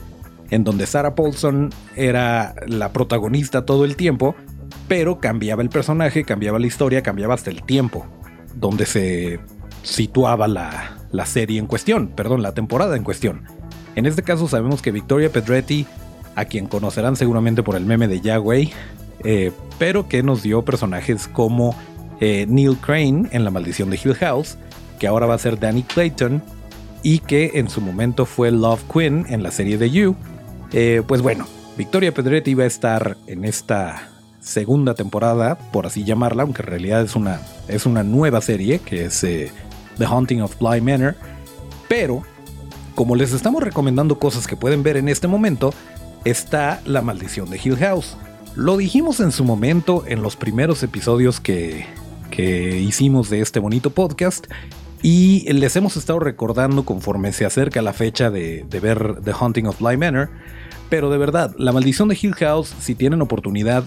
en 0.50 0.64
donde 0.64 0.86
Sarah 0.86 1.14
Paulson 1.14 1.70
era 1.94 2.54
la 2.66 2.92
protagonista 2.92 3.64
todo 3.64 3.84
el 3.84 3.94
tiempo, 3.94 4.34
pero 4.88 5.20
cambiaba 5.20 5.62
el 5.62 5.68
personaje, 5.68 6.24
cambiaba 6.24 6.58
la 6.58 6.66
historia, 6.66 7.02
cambiaba 7.02 7.34
hasta 7.34 7.50
el 7.50 7.62
tiempo 7.62 8.06
donde 8.54 8.86
se 8.86 9.38
situaba 9.82 10.48
la, 10.48 10.96
la 11.12 11.26
serie 11.26 11.58
en 11.58 11.66
cuestión, 11.66 12.08
perdón, 12.08 12.42
la 12.42 12.54
temporada 12.54 12.96
en 12.96 13.04
cuestión. 13.04 13.57
En 13.98 14.06
este 14.06 14.22
caso 14.22 14.46
sabemos 14.46 14.80
que 14.80 14.92
Victoria 14.92 15.28
Pedretti, 15.28 15.84
a 16.36 16.44
quien 16.44 16.68
conocerán 16.68 17.16
seguramente 17.16 17.64
por 17.64 17.74
el 17.74 17.84
meme 17.84 18.06
de 18.06 18.20
Yahweh, 18.20 18.70
eh, 19.24 19.50
pero 19.76 20.06
que 20.06 20.22
nos 20.22 20.40
dio 20.44 20.64
personajes 20.64 21.26
como 21.26 21.74
eh, 22.20 22.46
Neil 22.48 22.76
Crane 22.76 23.28
en 23.32 23.44
La 23.44 23.50
Maldición 23.50 23.90
de 23.90 23.96
Hill 23.96 24.14
House, 24.14 24.56
que 25.00 25.08
ahora 25.08 25.26
va 25.26 25.34
a 25.34 25.38
ser 25.38 25.58
Danny 25.58 25.82
Clayton, 25.82 26.40
y 27.02 27.18
que 27.18 27.50
en 27.54 27.68
su 27.68 27.80
momento 27.80 28.24
fue 28.24 28.52
Love 28.52 28.84
Quinn 28.84 29.26
en 29.30 29.42
la 29.42 29.50
serie 29.50 29.78
de 29.78 29.90
You. 29.90 30.14
Eh, 30.72 31.02
pues 31.04 31.20
bueno, 31.20 31.48
Victoria 31.76 32.14
Pedretti 32.14 32.54
va 32.54 32.62
a 32.62 32.68
estar 32.68 33.16
en 33.26 33.44
esta 33.44 34.10
segunda 34.38 34.94
temporada, 34.94 35.58
por 35.72 35.86
así 35.86 36.04
llamarla, 36.04 36.44
aunque 36.44 36.62
en 36.62 36.68
realidad 36.68 37.02
es 37.02 37.16
una, 37.16 37.40
es 37.66 37.84
una 37.84 38.04
nueva 38.04 38.42
serie 38.42 38.78
que 38.78 39.06
es 39.06 39.22
The 39.22 40.04
Haunting 40.06 40.40
of 40.40 40.56
Bly 40.60 40.82
Manor. 40.82 41.16
Pero, 41.88 42.22
como 42.98 43.14
les 43.14 43.32
estamos 43.32 43.62
recomendando 43.62 44.18
cosas 44.18 44.48
que 44.48 44.56
pueden 44.56 44.82
ver 44.82 44.96
en 44.96 45.08
este 45.08 45.28
momento, 45.28 45.72
está 46.24 46.82
La 46.84 47.00
Maldición 47.00 47.48
de 47.48 47.60
Hill 47.62 47.76
House. 47.76 48.16
Lo 48.56 48.76
dijimos 48.76 49.20
en 49.20 49.30
su 49.30 49.44
momento 49.44 50.02
en 50.08 50.20
los 50.20 50.34
primeros 50.34 50.82
episodios 50.82 51.38
que, 51.38 51.86
que 52.32 52.80
hicimos 52.80 53.30
de 53.30 53.40
este 53.40 53.60
bonito 53.60 53.90
podcast 53.90 54.48
y 55.00 55.48
les 55.52 55.76
hemos 55.76 55.96
estado 55.96 56.18
recordando 56.18 56.84
conforme 56.84 57.32
se 57.32 57.44
acerca 57.44 57.82
la 57.82 57.92
fecha 57.92 58.30
de, 58.30 58.66
ver 58.82 59.20
The 59.22 59.30
Haunting 59.30 59.68
of 59.68 59.78
Bly 59.78 59.96
Manor. 59.96 60.30
Pero 60.90 61.08
de 61.08 61.18
verdad, 61.18 61.54
La 61.56 61.70
Maldición 61.70 62.08
de 62.08 62.18
Hill 62.20 62.34
House, 62.34 62.74
si 62.80 62.96
tienen 62.96 63.22
oportunidad, 63.22 63.84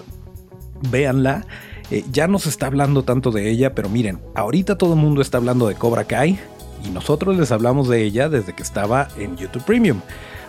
véanla. 0.90 1.46
Eh, 1.90 2.06
ya 2.14 2.30
no 2.30 2.40
se 2.40 2.48
está 2.48 2.68
hablando 2.68 3.04
tanto 3.04 3.32
de 3.32 3.50
ella, 3.52 3.76
pero 3.76 3.90
miren, 3.90 4.22
ahorita 4.36 4.78
todo 4.78 4.94
el 4.94 5.02
mundo 5.02 5.22
está 5.22 5.38
hablando 5.38 5.68
de 5.68 5.76
Cobra 5.76 6.06
Kai 6.06 6.40
y 6.86 6.90
nosotros 6.90 7.38
les 7.38 7.52
hablamos 7.52 7.88
de 7.88 8.04
ella 8.04 8.30
desde 8.30 8.54
que 8.54 8.64
estaba 8.64 9.08
en 9.18 9.38
YouTube 9.38 9.64
Premium. 9.64 10.02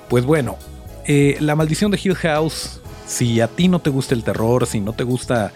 Pues 0.08 0.24
bueno, 0.24 0.56
eh, 1.06 1.36
La 1.40 1.56
Maldición 1.56 1.90
de 1.90 2.00
Hill 2.02 2.14
House, 2.14 2.80
si 3.06 3.40
a 3.40 3.48
ti 3.48 3.68
no 3.68 3.80
te 3.80 3.90
gusta 3.90 4.14
el 4.14 4.24
terror, 4.24 4.66
si 4.66 4.80
no 4.80 4.92
te 4.92 5.04
gusta 5.04 5.52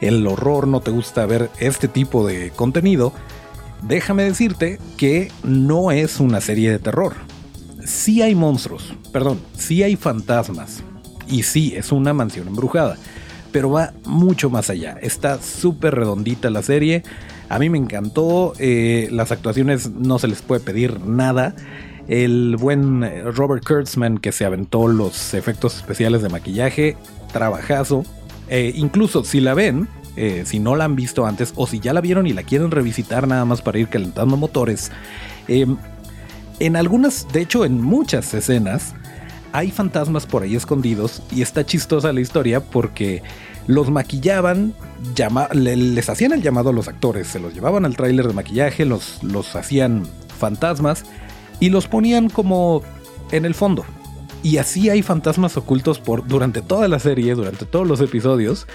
el 0.00 0.26
horror, 0.26 0.66
no 0.66 0.80
te 0.80 0.90
gusta 0.90 1.26
ver 1.26 1.50
este 1.58 1.88
tipo 1.88 2.26
de 2.26 2.50
contenido, 2.50 3.12
déjame 3.82 4.24
decirte 4.24 4.78
que 4.96 5.30
no 5.42 5.90
es 5.90 6.20
una 6.20 6.40
serie 6.40 6.70
de 6.70 6.78
terror. 6.78 7.14
Sí 7.84 8.22
hay 8.22 8.34
monstruos, 8.34 8.94
perdón, 9.12 9.40
sí 9.56 9.82
hay 9.82 9.96
fantasmas. 9.96 10.82
Y 11.28 11.42
sí, 11.42 11.74
es 11.76 11.92
una 11.92 12.12
mansión 12.12 12.48
embrujada 12.48 12.96
pero 13.56 13.70
va 13.70 13.94
mucho 14.04 14.50
más 14.50 14.68
allá. 14.68 14.98
Está 15.00 15.40
súper 15.40 15.94
redondita 15.94 16.50
la 16.50 16.62
serie. 16.62 17.04
A 17.48 17.58
mí 17.58 17.70
me 17.70 17.78
encantó. 17.78 18.52
Eh, 18.58 19.08
las 19.10 19.32
actuaciones 19.32 19.90
no 19.90 20.18
se 20.18 20.28
les 20.28 20.42
puede 20.42 20.60
pedir 20.60 21.00
nada. 21.00 21.54
El 22.08 22.56
buen 22.56 23.02
Robert 23.34 23.64
Kurtzman 23.66 24.18
que 24.18 24.32
se 24.32 24.44
aventó 24.44 24.86
los 24.86 25.34
efectos 25.34 25.76
especiales 25.76 26.22
de 26.22 26.28
maquillaje, 26.28 26.96
trabajazo. 27.32 28.04
Eh, 28.48 28.72
incluso 28.76 29.24
si 29.24 29.40
la 29.40 29.54
ven, 29.54 29.88
eh, 30.16 30.44
si 30.46 30.60
no 30.60 30.76
la 30.76 30.84
han 30.84 30.94
visto 30.94 31.26
antes 31.26 31.52
o 31.56 31.66
si 31.66 31.80
ya 31.80 31.92
la 31.92 32.00
vieron 32.00 32.26
y 32.26 32.32
la 32.32 32.44
quieren 32.44 32.70
revisitar 32.70 33.26
nada 33.26 33.44
más 33.44 33.60
para 33.60 33.78
ir 33.78 33.88
calentando 33.88 34.36
motores, 34.36 34.92
en 35.48 36.76
algunas, 36.76 37.26
de 37.32 37.42
hecho 37.42 37.64
en 37.64 37.80
muchas 37.80 38.32
escenas, 38.34 38.94
hay 39.52 39.70
fantasmas 39.70 40.26
por 40.26 40.42
ahí 40.42 40.54
escondidos 40.54 41.22
y 41.30 41.42
está 41.42 41.64
chistosa 41.64 42.12
la 42.12 42.20
historia 42.20 42.60
porque 42.60 43.22
los 43.66 43.90
maquillaban, 43.90 44.74
les 45.52 46.08
hacían 46.08 46.32
el 46.32 46.42
llamado 46.42 46.70
a 46.70 46.72
los 46.72 46.88
actores, 46.88 47.26
se 47.26 47.40
los 47.40 47.54
llevaban 47.54 47.84
al 47.84 47.96
tráiler 47.96 48.26
de 48.26 48.34
maquillaje, 48.34 48.84
los, 48.84 49.22
los 49.22 49.54
hacían 49.56 50.06
fantasmas 50.38 51.04
y 51.60 51.70
los 51.70 51.88
ponían 51.88 52.28
como 52.28 52.82
en 53.30 53.44
el 53.44 53.54
fondo. 53.54 53.84
Y 54.42 54.58
así 54.58 54.90
hay 54.90 55.02
fantasmas 55.02 55.56
ocultos 55.56 55.98
por, 55.98 56.26
durante 56.26 56.62
toda 56.62 56.86
la 56.86 57.00
serie, 57.00 57.34
durante 57.34 57.66
todos 57.66 57.86
los 57.86 58.00
episodios, 58.00 58.66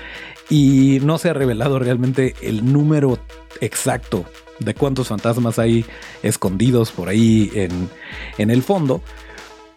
y 0.50 1.00
no 1.03 1.17
se 1.17 1.29
ha 1.29 1.33
revelado 1.33 1.79
realmente 1.79 2.36
el 2.41 2.71
número 2.71 3.19
exacto 3.62 4.25
de 4.60 4.74
cuántos 4.74 5.07
fantasmas 5.07 5.60
hay 5.60 5.86
escondidos 6.24 6.91
por 6.91 7.10
ahí 7.10 7.50
en, 7.55 7.89
en 8.38 8.50
el 8.51 8.62
fondo 8.62 9.01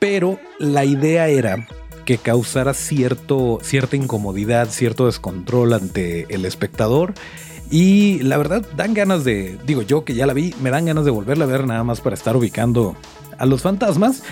pero 0.04 0.38
la 0.58 0.84
idea 0.84 1.28
era 1.28 1.66
que 2.04 2.18
causara 2.18 2.74
cierto, 2.74 3.58
cierta 3.62 3.96
incomodidad, 3.96 4.68
cierto 4.70 5.06
descontrol 5.06 5.72
ante 5.72 6.26
el 6.34 6.44
espectador. 6.44 7.14
Y 7.70 8.20
la 8.20 8.36
verdad, 8.36 8.66
dan 8.76 8.94
ganas 8.94 9.24
de, 9.24 9.58
digo 9.66 9.82
yo 9.82 10.04
que 10.04 10.14
ya 10.14 10.26
la 10.26 10.34
vi, 10.34 10.54
me 10.60 10.70
dan 10.70 10.84
ganas 10.84 11.04
de 11.04 11.10
volverla 11.10 11.44
a 11.44 11.48
ver 11.48 11.66
nada 11.66 11.82
más 11.82 12.00
para 12.00 12.14
estar 12.14 12.36
ubicando 12.36 12.96
a 13.38 13.46
los 13.46 13.62
fantasmas. 13.62 14.22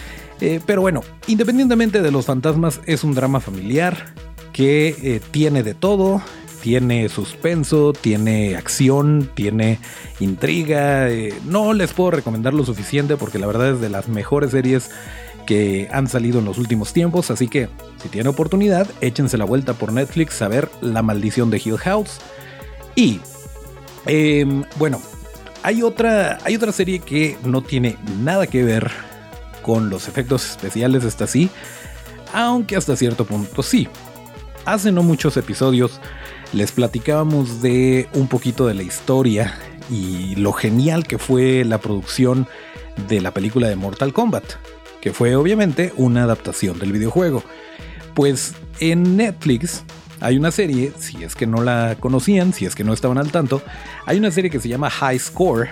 Eh, 0.41 0.61
pero 0.67 0.81
bueno, 0.81 1.03
independientemente 1.27 2.03
de 2.03 2.11
los 2.11 2.27
fantasmas, 2.27 2.81
es 2.87 3.05
un 3.05 3.15
drama 3.15 3.41
familiar 3.41 4.15
que 4.53 4.89
eh, 5.03 5.21
tiene 5.31 5.63
de 5.63 5.75
todo. 5.75 6.23
Tiene 6.61 7.09
suspenso, 7.09 7.93
tiene 7.93 8.55
acción, 8.55 9.29
tiene 9.35 9.81
intriga. 10.21 11.11
Eh, 11.11 11.35
no 11.45 11.73
les 11.73 11.93
puedo 11.93 12.13
recomendar 12.13 12.55
lo 12.55 12.65
suficiente 12.65 13.17
porque 13.17 13.41
la 13.41 13.49
verdad 13.49 13.71
es 13.71 13.81
de 13.81 13.89
las 13.89 14.09
mejores 14.09 14.53
series 14.53 14.91
que 15.47 15.89
han 15.93 16.09
salido 16.09 16.39
en 16.39 16.45
los 16.45 16.59
últimos 16.59 16.93
tiempos, 16.93 17.31
así 17.31 17.49
que 17.49 17.69
si 18.03 18.09
tienen 18.09 18.29
oportunidad, 18.29 18.89
échense 19.01 19.39
la 19.39 19.45
vuelta 19.45 19.75
por 19.75 19.93
Netflix 19.93 20.41
a 20.43 20.49
ver 20.49 20.69
La 20.81 21.03
maldición 21.03 21.51
de 21.51 21.61
Hill 21.65 21.79
House. 21.79 22.19
Y 22.95 23.21
em, 24.07 24.65
bueno, 24.79 25.01
hay 25.63 25.83
otra, 25.83 26.39
hay 26.45 26.57
otra 26.57 26.73
serie 26.73 26.99
que 26.99 27.37
no 27.45 27.63
tiene 27.63 27.97
nada 28.21 28.47
que 28.47 28.65
ver 28.65 28.91
con 29.63 29.91
los 29.91 30.09
efectos 30.09 30.51
especiales, 30.51 31.05
esta 31.05 31.27
sí, 31.27 31.51
aunque 32.33 32.77
hasta 32.77 32.97
cierto 32.97 33.25
punto 33.25 33.63
sí. 33.63 33.89
Hace 34.65 34.93
no 34.93 35.03
muchos 35.03 35.37
episodios 35.37 36.01
les 36.53 36.73
platicábamos 36.73 37.63
de 37.63 38.09
un 38.15 38.29
poquito 38.29 38.67
de 38.67 38.75
la 38.75 38.83
historia 38.83 39.59
y 39.91 40.37
lo 40.37 40.53
genial 40.53 41.07
que 41.07 41.19
fue 41.19 41.65
la 41.65 41.79
producción 41.79 42.47
de 43.09 43.21
la 43.21 43.33
película 43.33 43.69
de 43.69 43.77
Mortal 43.77 44.13
Kombat 44.13 44.45
que 45.03 45.13
fue 45.13 45.37
obviamente 45.37 45.93
una 45.97 46.23
adaptación 46.23 46.79
del 46.79 46.93
videojuego. 46.93 47.43
Pues 48.15 48.55
en 48.81 49.17
Netflix 49.17 49.83
hay 50.21 50.39
una 50.39 50.53
serie, 50.53 50.93
si 50.99 51.25
es 51.25 51.35
que 51.35 51.47
no 51.47 51.63
la 51.63 51.97
conocían, 51.99 52.53
si 52.55 52.65
es 52.65 52.75
que 52.77 52.85
no 52.85 52.95
estaban 52.95 53.19
al 53.19 53.33
tanto, 53.33 53.61
hay 54.07 54.19
una 54.19 54.31
serie 54.31 54.51
que 54.51 54.61
se 54.61 54.69
llama 54.69 54.89
High 54.89 55.19
Score 55.19 55.69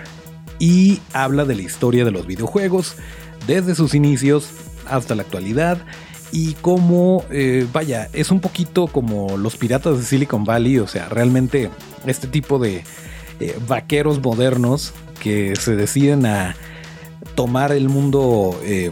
y 0.59 0.99
habla 1.13 1.45
de 1.45 1.55
la 1.55 1.61
historia 1.61 2.03
de 2.03 2.11
los 2.11 2.27
videojuegos 2.27 2.97
desde 3.47 3.73
sus 3.73 3.95
inicios 3.95 4.49
hasta 4.85 5.15
la 5.15 5.23
actualidad 5.23 5.77
y 6.33 6.53
cómo, 6.55 7.23
eh, 7.29 7.65
vaya, 7.71 8.09
es 8.11 8.31
un 8.31 8.41
poquito 8.41 8.87
como 8.87 9.37
los 9.37 9.55
piratas 9.55 9.97
de 9.97 10.03
Silicon 10.03 10.43
Valley, 10.43 10.79
o 10.79 10.87
sea, 10.87 11.07
realmente 11.07 11.69
este 12.05 12.27
tipo 12.27 12.59
de 12.59 12.83
eh, 13.39 13.57
vaqueros 13.65 14.21
modernos 14.21 14.93
que 15.21 15.55
se 15.55 15.77
deciden 15.77 16.25
a 16.25 16.55
tomar 17.35 17.71
el 17.71 17.87
mundo 17.87 18.59
eh, 18.63 18.91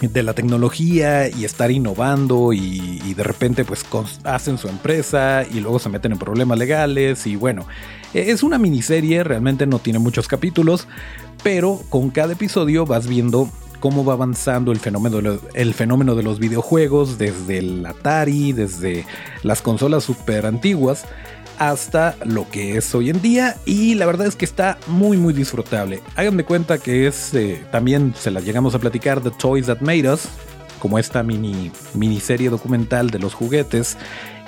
de 0.00 0.22
la 0.22 0.34
tecnología 0.34 1.28
y 1.28 1.44
estar 1.44 1.70
innovando 1.70 2.52
y, 2.52 2.98
de 3.14 3.22
repente 3.22 3.64
pues 3.64 3.84
hacen 4.24 4.56
su 4.56 4.68
empresa 4.68 5.44
y 5.50 5.60
luego 5.60 5.78
se 5.78 5.88
meten 5.88 6.12
en 6.12 6.18
problemas 6.18 6.58
legales 6.58 7.26
y 7.26 7.36
bueno, 7.36 7.66
e-, 8.14 8.30
es 8.30 8.42
una 8.42 8.58
miniserie, 8.58 9.24
realmente 9.24 9.66
no 9.66 9.78
tiene 9.78 9.98
muchos 9.98 10.28
capítulos, 10.28 10.86
pero 11.42 11.80
con 11.88 12.10
cada 12.10 12.32
episodio 12.32 12.86
vas 12.86 13.06
viendo 13.06 13.50
cómo 13.80 14.04
va 14.04 14.12
avanzando 14.14 14.72
el 14.72 14.78
fenómeno, 14.78 15.38
el 15.54 15.74
fenómeno 15.74 16.14
de 16.14 16.22
los 16.22 16.38
videojuegos 16.38 17.18
desde 17.18 17.58
el 17.58 17.84
Atari, 17.84 18.52
desde 18.52 19.06
las 19.42 19.62
consolas 19.62 20.04
super 20.04 20.46
antiguas 20.46 21.04
hasta 21.60 22.16
lo 22.24 22.48
que 22.48 22.78
es 22.78 22.94
hoy 22.94 23.10
en 23.10 23.20
día 23.20 23.58
y 23.66 23.94
la 23.94 24.06
verdad 24.06 24.26
es 24.26 24.34
que 24.34 24.46
está 24.46 24.78
muy 24.86 25.18
muy 25.18 25.34
disfrutable. 25.34 26.00
Hagan 26.16 26.38
de 26.38 26.44
cuenta 26.44 26.78
que 26.78 27.06
es 27.06 27.34
eh, 27.34 27.62
también 27.70 28.14
se 28.18 28.30
las 28.30 28.44
llegamos 28.46 28.74
a 28.74 28.78
platicar 28.78 29.20
The 29.20 29.30
Toys 29.30 29.66
That 29.66 29.80
Made 29.80 30.10
Us, 30.10 30.22
como 30.78 30.98
esta 30.98 31.22
mini 31.22 31.70
miniserie 31.92 32.48
documental 32.48 33.10
de 33.10 33.18
los 33.18 33.34
juguetes 33.34 33.98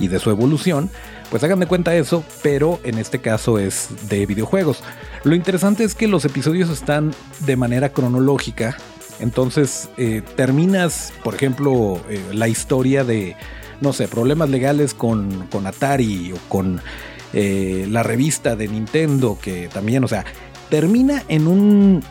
y 0.00 0.08
de 0.08 0.18
su 0.18 0.30
evolución, 0.30 0.88
pues 1.30 1.44
hagan 1.44 1.60
de 1.60 1.66
cuenta 1.66 1.94
eso, 1.94 2.24
pero 2.42 2.80
en 2.82 2.96
este 2.96 3.20
caso 3.20 3.58
es 3.58 3.90
de 4.08 4.24
videojuegos. 4.24 4.82
Lo 5.22 5.34
interesante 5.34 5.84
es 5.84 5.94
que 5.94 6.08
los 6.08 6.24
episodios 6.24 6.70
están 6.70 7.12
de 7.40 7.56
manera 7.56 7.90
cronológica, 7.90 8.78
entonces 9.20 9.90
eh, 9.98 10.22
terminas, 10.34 11.12
por 11.22 11.34
ejemplo, 11.34 12.00
eh, 12.08 12.22
la 12.32 12.48
historia 12.48 13.04
de, 13.04 13.36
no 13.82 13.92
sé, 13.92 14.08
problemas 14.08 14.48
legales 14.48 14.94
con, 14.94 15.46
con 15.48 15.66
Atari 15.66 16.32
o 16.32 16.36
con 16.48 16.80
eh, 17.34 17.86
la 17.90 18.02
revista 18.02 18.56
de 18.56 18.68
Nintendo, 18.68 19.38
que 19.40 19.68
también, 19.68 20.04
o 20.04 20.08
sea, 20.08 20.24
termina 20.70 21.22
en 21.28 21.46
un... 21.46 22.02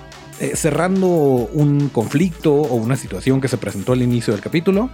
cerrando 0.53 1.07
un 1.07 1.89
conflicto 1.89 2.53
o 2.53 2.75
una 2.75 2.95
situación 2.95 3.41
que 3.41 3.47
se 3.47 3.57
presentó 3.57 3.93
al 3.93 4.01
inicio 4.01 4.33
del 4.33 4.41
capítulo, 4.41 4.89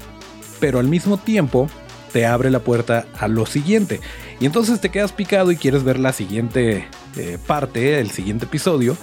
pero 0.59 0.79
al 0.79 0.87
mismo 0.87 1.17
tiempo 1.17 1.69
te 2.11 2.25
abre 2.25 2.49
la 2.49 2.59
puerta 2.59 3.05
a 3.19 3.27
lo 3.27 3.45
siguiente. 3.45 3.99
Y 4.39 4.45
entonces 4.45 4.79
te 4.81 4.89
quedas 4.89 5.11
picado 5.11 5.51
y 5.51 5.57
quieres 5.57 5.83
ver 5.83 5.99
la 5.99 6.13
siguiente 6.13 6.87
eh, 7.15 7.37
parte, 7.45 7.99
el 7.99 8.11
siguiente 8.11 8.45
episodio, 8.45 8.97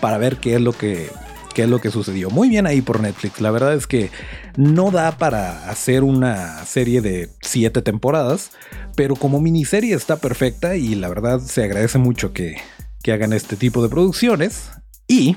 para 0.00 0.18
ver 0.18 0.36
qué 0.36 0.54
es 0.54 0.60
lo 0.60 0.72
que 0.72 1.10
qué 1.52 1.62
es 1.62 1.68
lo 1.68 1.80
que 1.80 1.90
sucedió. 1.90 2.30
Muy 2.30 2.48
bien 2.48 2.66
ahí 2.66 2.80
por 2.80 3.00
Netflix. 3.00 3.40
La 3.40 3.50
verdad 3.50 3.74
es 3.74 3.86
que 3.86 4.10
no 4.56 4.90
da 4.90 5.18
para 5.18 5.68
hacer 5.70 6.04
una 6.04 6.64
serie 6.64 7.00
de 7.00 7.30
siete 7.42 7.82
temporadas, 7.82 8.52
pero 8.96 9.16
como 9.16 9.40
miniserie 9.40 9.94
está 9.94 10.16
perfecta 10.16 10.76
y 10.76 10.94
la 10.94 11.08
verdad 11.08 11.40
se 11.40 11.64
agradece 11.64 11.98
mucho 11.98 12.32
que, 12.32 12.56
que 13.02 13.12
hagan 13.12 13.32
este 13.32 13.56
tipo 13.56 13.82
de 13.82 13.88
producciones. 13.88 14.70
Y 15.06 15.36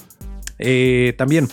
eh, 0.59 1.13
también, 1.17 1.49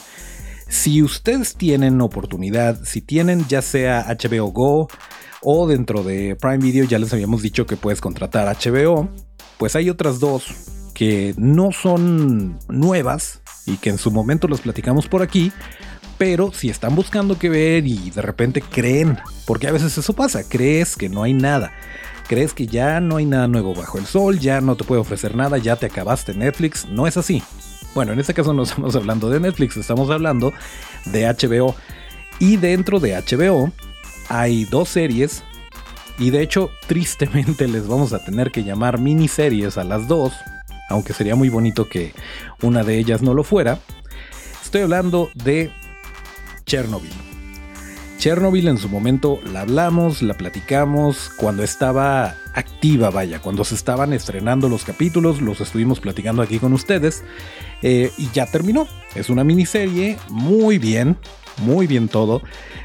si 0.69 1.02
ustedes 1.02 1.54
tienen 1.57 2.00
oportunidad, 2.00 2.83
si 2.85 3.00
tienen 3.00 3.47
ya 3.49 3.62
sea 3.62 4.07
HBO 4.09 4.52
Go, 4.52 4.88
o 5.42 5.66
dentro 5.66 6.04
de 6.04 6.37
Prime 6.37 6.59
Video 6.59 6.85
ya 6.85 6.99
les 6.99 7.12
habíamos 7.12 7.42
dicho 7.42 7.66
que 7.66 7.76
puedes 7.76 8.00
contratar 8.00 8.57
HBO, 8.57 9.09
pues 9.59 9.76
hay 9.76 9.90
otras 9.90 10.21
dos 10.21 10.45
que 10.95 11.35
no 11.37 11.73
son 11.73 12.59
nuevas 12.69 13.42
y 13.66 13.76
que 13.76 13.90
en 13.90 13.99
su 13.99 14.11
momento 14.11 14.49
las 14.49 14.61
platicamos 14.61 15.09
por 15.09 15.23
aquí, 15.23 15.52
pero 16.19 16.52
si 16.52 16.71
están 16.71 16.95
buscando 16.95 17.38
qué 17.38 17.49
ver 17.49 17.87
y 17.87 18.11
de 18.11 18.23
repente 18.23 18.62
creen, 18.62 19.19
porque 19.47 19.69
a 19.69 19.73
veces 19.73 19.97
eso 19.97 20.12
pasa, 20.12 20.42
crees 20.49 20.97
que 20.97 21.09
no 21.09 21.23
hay 21.23 21.35
nada. 21.35 21.73
Crees 22.28 22.54
que 22.54 22.66
ya 22.66 23.00
no 23.00 23.16
hay 23.16 23.26
nada 23.26 23.49
nuevo 23.49 23.75
bajo 23.75 23.99
el 23.99 24.07
sol, 24.07 24.38
ya 24.38 24.61
no 24.61 24.76
te 24.76 24.85
puede 24.85 25.00
ofrecer 25.00 25.35
nada, 25.35 25.59
ya 25.59 25.76
te 25.76 25.87
acabaste 25.87 26.35
Netflix. 26.35 26.87
No 26.88 27.07
es 27.07 27.16
así. 27.16 27.42
Bueno, 27.95 28.12
en 28.12 28.21
este 28.21 28.33
caso 28.33 28.54
no 28.54 28.62
estamos 28.62 28.97
hablando 28.97 29.28
de 29.28 29.40
Netflix, 29.40 29.76
estamos 29.76 30.09
hablando 30.11 30.52
de 31.07 31.26
HBO. 31.26 31.75
Y 32.38 32.57
dentro 32.57 33.00
de 33.00 33.14
HBO 33.21 33.71
hay 34.28 34.64
dos 34.64 34.88
series 34.88 35.42
y 36.19 36.31
de 36.31 36.42
hecho 36.42 36.71
tristemente 36.87 37.69
les 37.69 37.87
vamos 37.87 38.12
a 38.12 38.25
tener 38.25 38.50
que 38.50 38.64
llamar 38.64 38.99
miniseries 38.99 39.76
a 39.76 39.85
las 39.85 40.09
dos, 40.09 40.33
aunque 40.93 41.13
sería 41.13 41.35
muy 41.35 41.49
bonito 41.49 41.89
que 41.89 42.13
una 42.63 42.85
de 42.85 42.99
ellas 42.99 43.23
no 43.23 43.35
lo 43.35 43.45
fuera. 43.45 43.81
Estoy 44.63 44.83
hablando 44.83 45.31
de 45.35 45.73
Chernobyl. 46.67 47.11
Chernobyl 48.19 48.69
en 48.69 48.79
su 48.79 48.89
momento 48.89 49.41
la 49.53 49.63
hablamos, 49.63 50.23
la 50.23 50.35
platicamos 50.35 51.31
cuando 51.37 51.65
estaba 51.65 52.37
activa, 52.55 53.11
vaya, 53.11 53.41
cuando 53.41 53.65
se 53.65 53.75
estaban 53.75 54.13
estrenando 54.13 54.69
los 54.69 54.85
capítulos, 54.85 55.41
los 55.41 55.61
estuvimos 55.61 55.99
platicando 55.99 56.41
aquí 56.41 56.61
con 56.61 56.73
ustedes 56.73 57.25
eh, 57.83 58.13
y 58.17 58.31
ya 58.31 58.47
terminó. 58.47 58.87
Es 59.17 59.29
una 59.29 59.43
miniserie 59.43 60.19
muy 60.29 60.79
bien, 60.79 61.17
muy 61.59 61.89
bien 61.89 62.09
todo. 62.09 62.43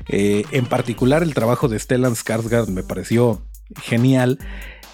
Eh, 0.08 0.44
en 0.52 0.66
particular 0.66 1.22
el 1.22 1.36
trabajo 1.36 1.68
de 1.68 1.78
Stellan 1.78 2.16
Skarsgård 2.16 2.70
me 2.70 2.82
pareció 2.82 3.44
genial. 3.84 4.40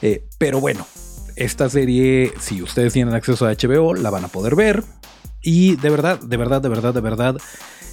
Eh, 0.01 0.27
pero 0.37 0.59
bueno, 0.59 0.85
esta 1.35 1.69
serie, 1.69 2.33
si 2.39 2.61
ustedes 2.61 2.93
tienen 2.93 3.13
acceso 3.13 3.45
a 3.45 3.53
HBO, 3.53 3.93
la 3.93 4.09
van 4.09 4.25
a 4.25 4.27
poder 4.27 4.55
ver. 4.55 4.83
Y 5.41 5.75
de 5.77 5.89
verdad, 5.89 6.19
de 6.19 6.37
verdad, 6.37 6.61
de 6.61 6.69
verdad, 6.69 6.93
de 6.93 7.01
verdad, 7.01 7.37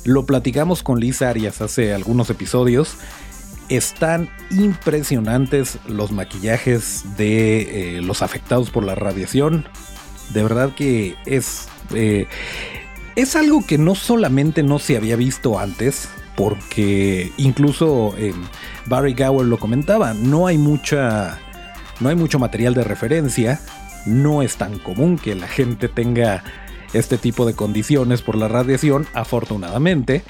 lo 0.04 0.26
platicamos 0.26 0.82
con 0.82 1.00
Liz 1.00 1.22
Arias 1.22 1.60
hace 1.60 1.92
algunos 1.92 2.30
episodios. 2.30 2.96
Están 3.68 4.28
impresionantes 4.50 5.78
los 5.86 6.12
maquillajes 6.12 7.04
de 7.16 7.96
eh, 7.98 8.00
los 8.02 8.22
afectados 8.22 8.70
por 8.70 8.84
la 8.84 8.94
radiación. 8.94 9.66
De 10.32 10.42
verdad 10.42 10.74
que 10.74 11.16
es 11.26 11.68
es 13.16 13.36
algo 13.36 13.64
que 13.66 13.78
no 13.78 13.94
solamente 13.94 14.62
no 14.62 14.78
se 14.78 14.96
había 14.96 15.16
visto 15.16 15.58
antes, 15.58 16.08
porque 16.36 17.32
incluso 17.36 18.14
eh, 18.16 18.32
Barry 18.86 19.14
Gower 19.14 19.46
lo 19.46 19.58
comentaba, 19.58 20.14
no 20.14 20.46
hay 20.46 20.58
mucha 20.58 21.38
no 22.00 22.08
hay 22.08 22.16
mucho 22.16 22.38
material 22.38 22.74
de 22.74 22.84
referencia, 22.84 23.60
no 24.06 24.42
es 24.42 24.56
tan 24.56 24.78
común 24.78 25.18
que 25.18 25.34
la 25.34 25.46
gente 25.46 25.88
tenga 25.88 26.42
este 26.92 27.18
tipo 27.18 27.46
de 27.46 27.54
condiciones 27.54 28.22
por 28.22 28.36
la 28.36 28.48
radiación, 28.48 29.06
afortunadamente, 29.14 30.22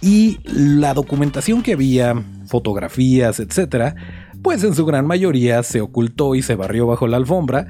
y 0.00 0.38
la 0.44 0.94
documentación 0.94 1.62
que 1.62 1.74
había, 1.74 2.22
fotografías, 2.46 3.38
etcétera, 3.40 3.94
pues 4.42 4.64
en 4.64 4.74
su 4.74 4.86
gran 4.86 5.06
mayoría 5.06 5.62
se 5.62 5.80
ocultó 5.80 6.34
y 6.34 6.42
se 6.42 6.54
barrió 6.54 6.86
bajo 6.86 7.06
la 7.06 7.18
alfombra 7.18 7.68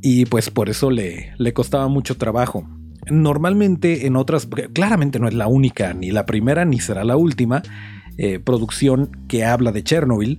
y 0.00 0.26
pues 0.26 0.50
por 0.50 0.68
eso 0.68 0.90
le, 0.90 1.32
le 1.38 1.52
costaba 1.52 1.88
mucho 1.88 2.16
trabajo. 2.16 2.68
Normalmente 3.10 4.06
en 4.06 4.16
otras, 4.16 4.48
claramente 4.72 5.18
no 5.18 5.28
es 5.28 5.34
la 5.34 5.46
única, 5.46 5.94
ni 5.94 6.10
la 6.10 6.26
primera, 6.26 6.64
ni 6.64 6.80
será 6.80 7.04
la 7.04 7.16
última 7.16 7.62
eh, 8.16 8.40
producción 8.40 9.10
que 9.28 9.44
habla 9.44 9.70
de 9.70 9.84
Chernobyl, 9.84 10.38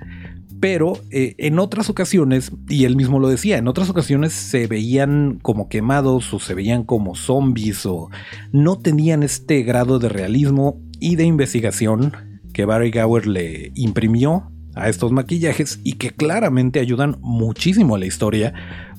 pero 0.60 0.94
eh, 1.12 1.36
en 1.38 1.60
otras 1.60 1.90
ocasiones, 1.90 2.52
y 2.68 2.86
él 2.86 2.96
mismo 2.96 3.20
lo 3.20 3.30
decía, 3.30 3.58
en 3.58 3.68
otras 3.68 3.90
ocasiones 3.90 4.34
se 4.34 4.68
veían 4.68 5.40
como 5.42 5.70
quemados 5.70 6.34
o 6.34 6.40
se 6.40 6.54
veían 6.54 6.84
como 6.84 7.16
zombies 7.16 7.86
o 7.86 8.10
no 8.52 8.78
tenían 8.78 9.24
este 9.24 9.64
grado 9.64 10.00
de 10.00 10.10
realismo 10.10 10.82
y 11.00 11.16
de 11.16 11.24
investigación 11.24 12.14
que 12.54 12.66
Barry 12.66 12.92
Gower 12.92 13.28
le 13.28 13.72
imprimió 13.76 14.52
a 14.76 14.90
estos 14.90 15.12
maquillajes 15.12 15.80
y 15.84 15.94
que 15.94 16.12
claramente 16.12 16.80
ayudan 16.80 17.18
muchísimo 17.22 17.96
a 17.96 18.00
la 18.00 18.06
historia 18.06 18.54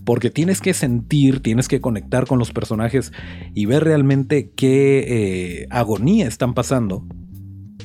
porque 0.05 0.31
tienes 0.31 0.61
que 0.61 0.75
sentir, 0.75 1.41
tienes 1.41 1.69
que 1.69 1.81
conectar 1.81 2.27
con 2.27 2.39
los 2.39 2.53
personajes 2.53 3.13
y 3.55 3.67
ver 3.67 3.85
realmente 3.85 4.51
qué 4.57 5.05
eh, 5.63 5.67
agonía 5.71 6.27
están 6.27 6.55
pasando. 6.55 7.05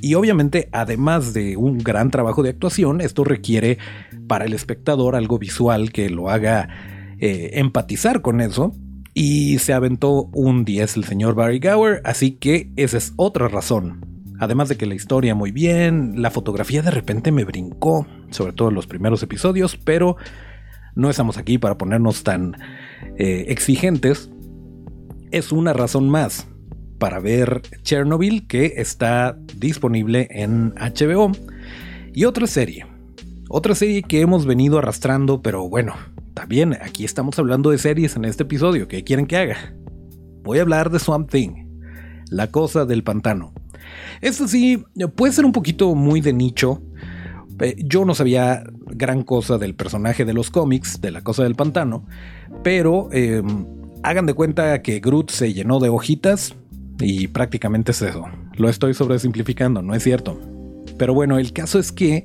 Y 0.06 0.14
obviamente, 0.14 0.70
además 0.72 1.34
de 1.34 1.58
un 1.58 1.80
gran 1.80 2.12
trabajo 2.12 2.44
de 2.44 2.52
actuación, 2.52 3.02
esto 3.02 3.24
requiere 3.24 3.80
para 4.28 4.46
el 4.46 4.54
espectador 4.54 5.16
algo 5.16 5.40
visual 5.40 5.92
que 5.92 6.12
lo 6.12 6.30
haga 6.30 6.70
eh, 7.18 7.50
empatizar 7.54 8.22
con 8.22 8.40
eso. 8.40 8.76
Y 9.16 9.58
se 9.58 9.74
aventó 9.74 10.30
un 10.32 10.64
10 10.64 10.98
el 10.98 11.06
señor 11.06 11.34
Barry 11.34 11.58
Gower, 11.58 12.04
así 12.06 12.34
que 12.34 12.72
esa 12.76 12.98
es 12.98 13.14
otra 13.16 13.48
razón. 13.48 14.06
Además 14.40 14.70
de 14.70 14.78
que 14.78 14.86
la 14.86 14.94
historia 14.94 15.34
muy 15.34 15.52
bien, 15.52 16.22
la 16.22 16.30
fotografía 16.30 16.84
de 16.84 16.92
repente 16.92 17.32
me 17.32 17.44
brincó, 17.44 18.06
sobre 18.30 18.54
todo 18.54 18.70
en 18.70 18.76
los 18.76 18.86
primeros 18.86 19.24
episodios, 19.24 19.76
pero 19.76 20.18
no 20.94 21.10
estamos 21.10 21.40
aquí 21.40 21.58
para 21.58 21.80
ponernos 21.80 22.22
tan 22.22 22.56
eh, 23.18 23.46
exigentes. 23.48 24.30
Es 25.32 25.52
una 25.52 25.74
razón 25.74 26.10
más 26.10 26.48
para 26.98 27.20
ver 27.20 27.62
Chernobyl 27.84 28.48
que 28.48 28.74
está 28.78 29.38
disponible 29.58 30.28
en 30.32 30.74
HBO. 30.76 31.32
Y 32.14 32.26
otra 32.26 32.48
serie. 32.48 32.86
Otra 33.50 33.76
serie 33.76 34.04
que 34.04 34.22
hemos 34.22 34.46
venido 34.46 34.80
arrastrando, 34.80 35.42
pero 35.42 35.68
bueno, 35.70 35.94
también 36.34 36.74
aquí 36.82 37.06
estamos 37.06 37.38
hablando 37.38 37.70
de 37.70 37.78
series 37.78 38.16
en 38.16 38.26
este 38.26 38.44
episodio. 38.44 38.88
¿Qué 38.88 39.04
quieren 39.04 39.28
que 39.28 39.38
haga? 39.38 39.76
Voy 40.44 40.60
a 40.60 40.62
hablar 40.62 40.90
de 40.90 41.00
Swamp 41.00 41.30
Thing, 41.30 41.68
la 42.30 42.48
cosa 42.48 42.86
del 42.86 43.04
pantano. 43.04 43.54
Esto 44.22 44.48
sí, 44.48 44.84
puede 45.16 45.34
ser 45.34 45.46
un 45.46 45.52
poquito 45.52 45.94
muy 45.94 46.22
de 46.22 46.34
nicho, 46.34 46.82
eh, 47.60 47.76
yo 47.78 48.04
no 48.04 48.14
sabía 48.14 48.64
gran 48.86 49.24
cosa 49.24 49.58
del 49.58 49.76
personaje 49.76 50.26
de 50.26 50.34
los 50.34 50.52
cómics, 50.52 51.00
de 51.00 51.12
la 51.12 51.22
cosa 51.22 51.44
del 51.44 51.56
pantano, 51.56 52.06
pero 52.64 53.10
em, 53.12 53.66
hagan 54.04 54.26
de 54.26 54.34
cuenta 54.34 54.82
que 54.82 55.00
Groot 55.00 55.32
se 55.32 55.54
llenó 55.54 55.80
de 55.80 55.90
hojitas 55.90 56.56
y 57.00 57.28
prácticamente 57.28 57.92
es 57.92 58.02
eso. 58.02 58.26
Lo 58.56 58.70
estoy 58.70 58.94
sobresimplificando, 58.94 59.82
no 59.82 59.94
es 59.96 60.04
cierto. 60.04 60.40
Pero 60.98 61.14
bueno, 61.14 61.38
el 61.38 61.54
caso 61.54 61.80
es 61.80 61.92
que 61.92 62.24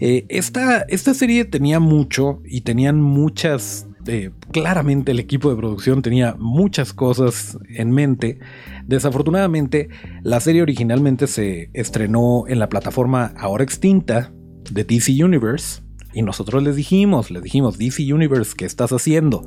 eh, 0.00 0.26
esta, 0.28 0.82
esta 0.82 1.14
serie 1.14 1.44
tenía 1.44 1.80
mucho 1.80 2.42
y 2.44 2.62
tenían 2.62 3.00
muchas 3.00 3.86
eh, 4.06 4.30
claramente 4.50 5.12
el 5.12 5.20
equipo 5.20 5.48
de 5.48 5.56
producción 5.56 6.02
tenía 6.02 6.34
muchas 6.38 6.92
cosas 6.92 7.58
en 7.68 7.90
mente. 7.92 8.40
Desafortunadamente, 8.86 9.88
la 10.22 10.40
serie 10.40 10.62
originalmente 10.62 11.26
se 11.26 11.70
estrenó 11.72 12.44
en 12.48 12.58
la 12.58 12.68
plataforma 12.68 13.32
ahora 13.36 13.62
extinta 13.62 14.32
de 14.70 14.84
DC 14.84 15.24
Universe. 15.24 15.81
Y 16.12 16.22
nosotros 16.22 16.62
les 16.62 16.76
dijimos, 16.76 17.30
les 17.30 17.42
dijimos, 17.42 17.78
DC 17.78 18.12
Universe, 18.12 18.54
¿qué 18.56 18.64
estás 18.64 18.92
haciendo? 18.92 19.44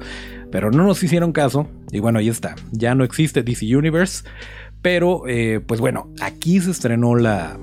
Pero 0.52 0.72
no 0.72 0.84
nos 0.84 1.02
hicieron 1.04 1.32
caso. 1.32 1.68
Y 1.92 2.00
bueno, 2.00 2.20
ahí 2.20 2.30
está. 2.30 2.56
Ya 2.72 2.96
no 2.96 3.04
existe 3.04 3.44
DC 3.44 3.76
Universe. 3.76 4.24
Pero, 4.82 5.28
eh, 5.28 5.62
pues 5.66 5.80
bueno, 5.80 6.12
aquí 6.22 6.60
se 6.60 6.72
estrenó 6.72 7.16
la, 7.16 7.58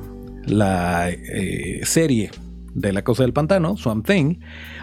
la 0.44 1.10
eh, 1.10 1.80
serie 1.84 2.30
de 2.74 2.92
La 2.92 3.04
Cosa 3.04 3.22
del 3.22 3.32
Pantano, 3.32 3.76
Swamp 3.76 4.06
Thing. 4.06 4.40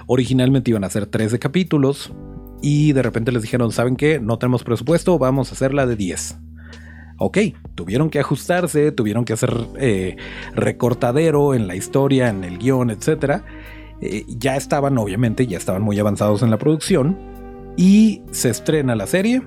Originalmente 0.07 0.71
iban 0.71 0.83
a 0.83 0.89
ser 0.89 1.05
13 1.05 1.39
capítulos 1.39 2.13
y 2.61 2.93
de 2.93 3.01
repente 3.01 3.31
les 3.31 3.41
dijeron, 3.41 3.71
¿saben 3.71 3.95
qué? 3.95 4.19
No 4.19 4.37
tenemos 4.37 4.63
presupuesto, 4.63 5.17
vamos 5.17 5.49
a 5.49 5.53
hacerla 5.53 5.85
de 5.85 5.95
10. 5.95 6.37
Ok, 7.17 7.37
tuvieron 7.75 8.09
que 8.09 8.19
ajustarse, 8.19 8.91
tuvieron 8.91 9.25
que 9.25 9.33
hacer 9.33 9.53
eh, 9.77 10.15
recortadero 10.55 11.53
en 11.53 11.67
la 11.67 11.75
historia, 11.75 12.29
en 12.29 12.45
el 12.45 12.57
guion, 12.57 12.91
etc. 12.91 13.41
Eh, 14.01 14.25
ya 14.27 14.55
estaban, 14.55 14.97
obviamente, 14.97 15.47
ya 15.47 15.57
estaban 15.57 15.81
muy 15.81 15.99
avanzados 15.99 16.41
en 16.41 16.49
la 16.49 16.57
producción. 16.57 17.17
Y 17.77 18.21
se 18.31 18.49
estrena 18.49 18.95
la 18.95 19.07
serie. 19.07 19.41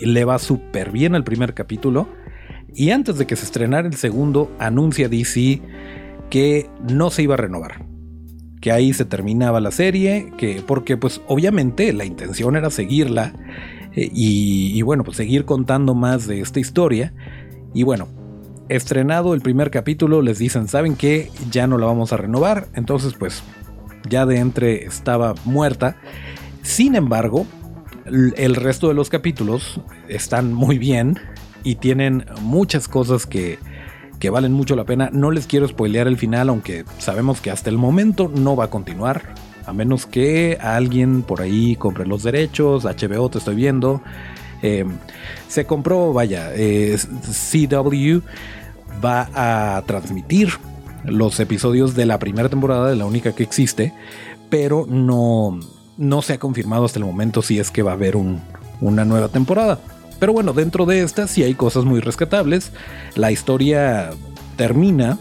Y 0.00 0.06
le 0.06 0.24
va 0.24 0.38
súper 0.38 0.90
bien 0.90 1.14
al 1.14 1.24
primer 1.24 1.54
capítulo. 1.54 2.08
Y 2.74 2.90
antes 2.90 3.18
de 3.18 3.26
que 3.26 3.36
se 3.36 3.44
estrenara 3.44 3.86
el 3.86 3.94
segundo, 3.94 4.50
anuncia 4.58 5.08
DC 5.08 5.62
que 6.30 6.68
no 6.88 7.10
se 7.10 7.22
iba 7.22 7.34
a 7.34 7.38
renovar. 7.38 7.86
Que 8.60 8.72
ahí 8.72 8.92
se 8.92 9.04
terminaba 9.04 9.60
la 9.60 9.70
serie, 9.70 10.32
que 10.36 10.62
porque 10.66 10.96
pues 10.96 11.20
obviamente 11.28 11.92
la 11.92 12.04
intención 12.04 12.56
era 12.56 12.70
seguirla 12.70 13.32
eh, 13.94 14.10
y, 14.12 14.82
bueno, 14.82 15.04
pues 15.04 15.16
seguir 15.16 15.44
contando 15.44 15.94
más 15.94 16.26
de 16.26 16.40
esta 16.40 16.58
historia. 16.58 17.12
Y 17.74 17.84
bueno, 17.84 18.08
estrenado 18.68 19.34
el 19.34 19.40
primer 19.40 19.70
capítulo, 19.70 20.22
les 20.22 20.38
dicen, 20.38 20.66
¿saben 20.66 20.96
qué? 20.96 21.30
Ya 21.50 21.66
no 21.66 21.78
la 21.78 21.86
vamos 21.86 22.12
a 22.12 22.16
renovar. 22.16 22.66
Entonces 22.74 23.14
pues 23.14 23.44
ya 24.08 24.26
de 24.26 24.38
entre 24.38 24.84
estaba 24.84 25.34
muerta. 25.44 25.96
Sin 26.62 26.94
embargo, 26.94 27.46
el 28.04 28.54
resto 28.54 28.88
de 28.88 28.94
los 28.94 29.08
capítulos 29.08 29.80
están 30.08 30.52
muy 30.52 30.78
bien 30.78 31.18
y 31.62 31.76
tienen 31.76 32.26
muchas 32.42 32.88
cosas 32.88 33.26
que, 33.26 33.58
que 34.18 34.30
valen 34.30 34.52
mucho 34.52 34.76
la 34.76 34.84
pena. 34.84 35.10
No 35.12 35.30
les 35.30 35.46
quiero 35.46 35.66
spoilear 35.66 36.06
el 36.06 36.16
final, 36.16 36.48
aunque 36.48 36.84
sabemos 36.98 37.40
que 37.40 37.50
hasta 37.50 37.70
el 37.70 37.78
momento 37.78 38.30
no 38.34 38.56
va 38.56 38.64
a 38.64 38.70
continuar. 38.70 39.34
A 39.66 39.72
menos 39.72 40.06
que 40.06 40.58
alguien 40.60 41.22
por 41.22 41.40
ahí 41.40 41.76
compre 41.76 42.06
los 42.06 42.22
derechos, 42.22 42.84
HBO 42.84 43.30
te 43.30 43.38
estoy 43.38 43.54
viendo. 43.54 44.02
Em, 44.62 44.92
se 45.48 45.66
compró, 45.66 46.12
vaya, 46.12 46.50
CW 46.52 48.20
va 49.04 49.28
a 49.34 49.82
transmitir 49.82 50.50
los 51.04 51.38
episodios 51.40 51.94
de 51.94 52.06
la 52.06 52.18
primera 52.18 52.48
temporada, 52.48 52.88
de 52.88 52.96
la 52.96 53.06
única 53.06 53.32
que 53.32 53.42
existe, 53.42 53.92
pero 54.50 54.86
no, 54.88 55.58
no 55.96 56.22
se 56.22 56.34
ha 56.34 56.38
confirmado 56.38 56.84
hasta 56.84 56.98
el 56.98 57.04
momento 57.04 57.42
si 57.42 57.58
es 57.58 57.70
que 57.70 57.82
va 57.82 57.92
a 57.92 57.94
haber 57.94 58.16
una 58.80 59.04
nueva 59.04 59.28
temporada. 59.28 59.78
Pero 60.18 60.32
bueno, 60.32 60.52
dentro 60.52 60.86
de 60.86 61.02
esta 61.02 61.26
sí 61.26 61.42
hay 61.42 61.54
cosas 61.54 61.84
muy 61.84 62.00
rescatables. 62.00 62.72
La 63.14 63.32
historia 63.32 64.10
termina. 64.56 65.18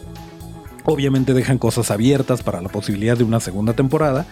Obviamente 0.85 1.33
dejan 1.33 1.57
cosas 1.57 1.91
abiertas 1.91 2.43
para 2.43 2.61
la 2.61 2.69
posibilidad 2.69 3.17
de 3.17 3.23
una 3.23 3.39
segunda 3.39 3.73
temporada. 3.73 4.25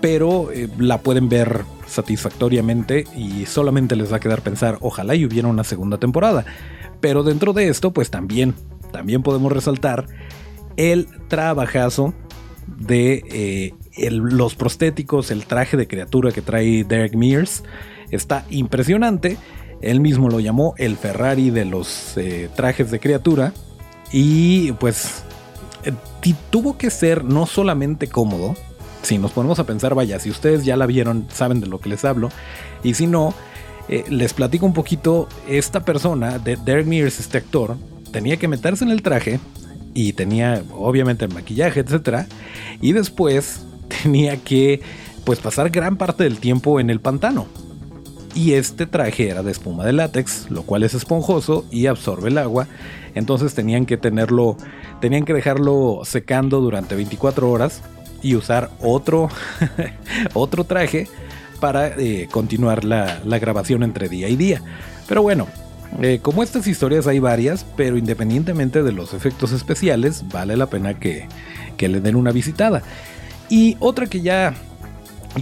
Pero 0.00 0.50
eh, 0.52 0.68
la 0.78 0.98
pueden 0.98 1.28
ver 1.28 1.64
satisfactoriamente 1.86 3.06
y 3.16 3.46
solamente 3.46 3.96
les 3.96 4.12
va 4.12 4.16
a 4.16 4.20
quedar 4.20 4.42
pensar, 4.42 4.78
ojalá 4.80 5.14
y 5.14 5.24
hubiera 5.24 5.48
una 5.48 5.64
segunda 5.64 5.98
temporada. 5.98 6.44
Pero 7.00 7.22
dentro 7.22 7.52
de 7.52 7.68
esto, 7.68 7.92
pues 7.92 8.10
también, 8.10 8.54
también 8.92 9.22
podemos 9.22 9.52
resaltar 9.52 10.06
el 10.78 11.08
trabajazo 11.26 12.14
de 12.66 13.74
eh, 13.96 14.10
los 14.10 14.54
prostéticos, 14.54 15.30
el 15.30 15.44
traje 15.44 15.76
de 15.76 15.88
criatura 15.88 16.30
que 16.30 16.40
trae 16.40 16.84
Derek 16.84 17.14
Mears. 17.14 17.64
Está 18.10 18.46
impresionante. 18.48 19.36
Él 19.82 20.00
mismo 20.00 20.30
lo 20.30 20.40
llamó 20.40 20.74
el 20.78 20.96
Ferrari 20.96 21.50
de 21.50 21.64
los 21.64 22.16
eh, 22.16 22.48
trajes 22.54 22.90
de 22.90 23.00
criatura. 23.00 23.52
Y 24.12 24.72
pues 24.72 25.24
eh, 25.84 25.92
tuvo 26.50 26.78
que 26.78 26.90
ser 26.90 27.24
no 27.24 27.44
solamente 27.46 28.06
cómodo. 28.06 28.54
Si 29.02 29.18
nos 29.18 29.32
ponemos 29.32 29.58
a 29.58 29.64
pensar, 29.64 29.94
vaya, 29.94 30.20
si 30.20 30.30
ustedes 30.30 30.64
ya 30.64 30.76
la 30.76 30.86
vieron, 30.86 31.26
saben 31.28 31.60
de 31.60 31.66
lo 31.66 31.80
que 31.80 31.88
les 31.88 32.04
hablo. 32.04 32.30
Y 32.84 32.94
si 32.94 33.06
no, 33.06 33.34
les 33.88 34.34
platico 34.34 34.66
un 34.66 34.74
poquito. 34.74 35.28
Esta 35.48 35.84
persona, 35.84 36.38
de 36.38 36.56
Derek 36.56 36.86
Mears, 36.86 37.20
este 37.20 37.38
actor, 37.38 37.76
tenía 38.12 38.36
que 38.36 38.48
meterse 38.48 38.84
en 38.84 38.90
el 38.90 39.02
traje, 39.02 39.38
y 39.98 40.12
tenía 40.12 40.62
obviamente 40.76 41.24
el 41.24 41.34
maquillaje, 41.34 41.80
etcétera, 41.80 42.28
y 42.80 42.92
después 42.92 43.62
tenía 44.02 44.36
que 44.36 44.80
pues 45.24 45.40
pasar 45.40 45.70
gran 45.70 45.96
parte 45.96 46.22
del 46.22 46.38
tiempo 46.38 46.78
en 46.78 46.88
el 46.88 47.00
pantano. 47.00 47.46
Y 48.32 48.52
este 48.52 48.86
traje 48.86 49.28
era 49.28 49.42
de 49.42 49.50
espuma 49.50 49.84
de 49.84 49.92
látex, 49.92 50.48
lo 50.50 50.62
cual 50.62 50.84
es 50.84 50.94
esponjoso 50.94 51.64
y 51.72 51.86
absorbe 51.86 52.28
el 52.28 52.38
agua. 52.38 52.68
Entonces 53.16 53.54
tenían 53.54 53.86
que 53.86 53.96
tenerlo, 53.96 54.56
tenían 55.00 55.24
que 55.24 55.34
dejarlo 55.34 56.02
secando 56.04 56.60
durante 56.60 56.94
24 56.94 57.50
horas 57.50 57.82
y 58.22 58.36
usar 58.36 58.70
otro, 58.80 59.30
otro 60.32 60.62
traje 60.62 61.08
para 61.58 61.88
eh, 61.88 62.28
continuar 62.30 62.84
la, 62.84 63.20
la 63.24 63.40
grabación 63.40 63.82
entre 63.82 64.08
día 64.08 64.28
y 64.28 64.36
día. 64.36 64.62
Pero 65.08 65.22
bueno, 65.22 65.48
eh, 66.00 66.20
como 66.22 66.42
estas 66.42 66.66
historias 66.66 67.06
hay 67.06 67.18
varias, 67.18 67.64
pero 67.76 67.96
independientemente 67.96 68.82
de 68.82 68.92
los 68.92 69.14
efectos 69.14 69.52
especiales, 69.52 70.24
vale 70.30 70.56
la 70.56 70.66
pena 70.66 70.94
que, 70.98 71.26
le 71.78 72.00
den 72.00 72.16
una 72.16 72.32
visitada. 72.32 72.82
Y 73.48 73.76
otra 73.80 74.06
que 74.06 74.20
ya, 74.20 74.54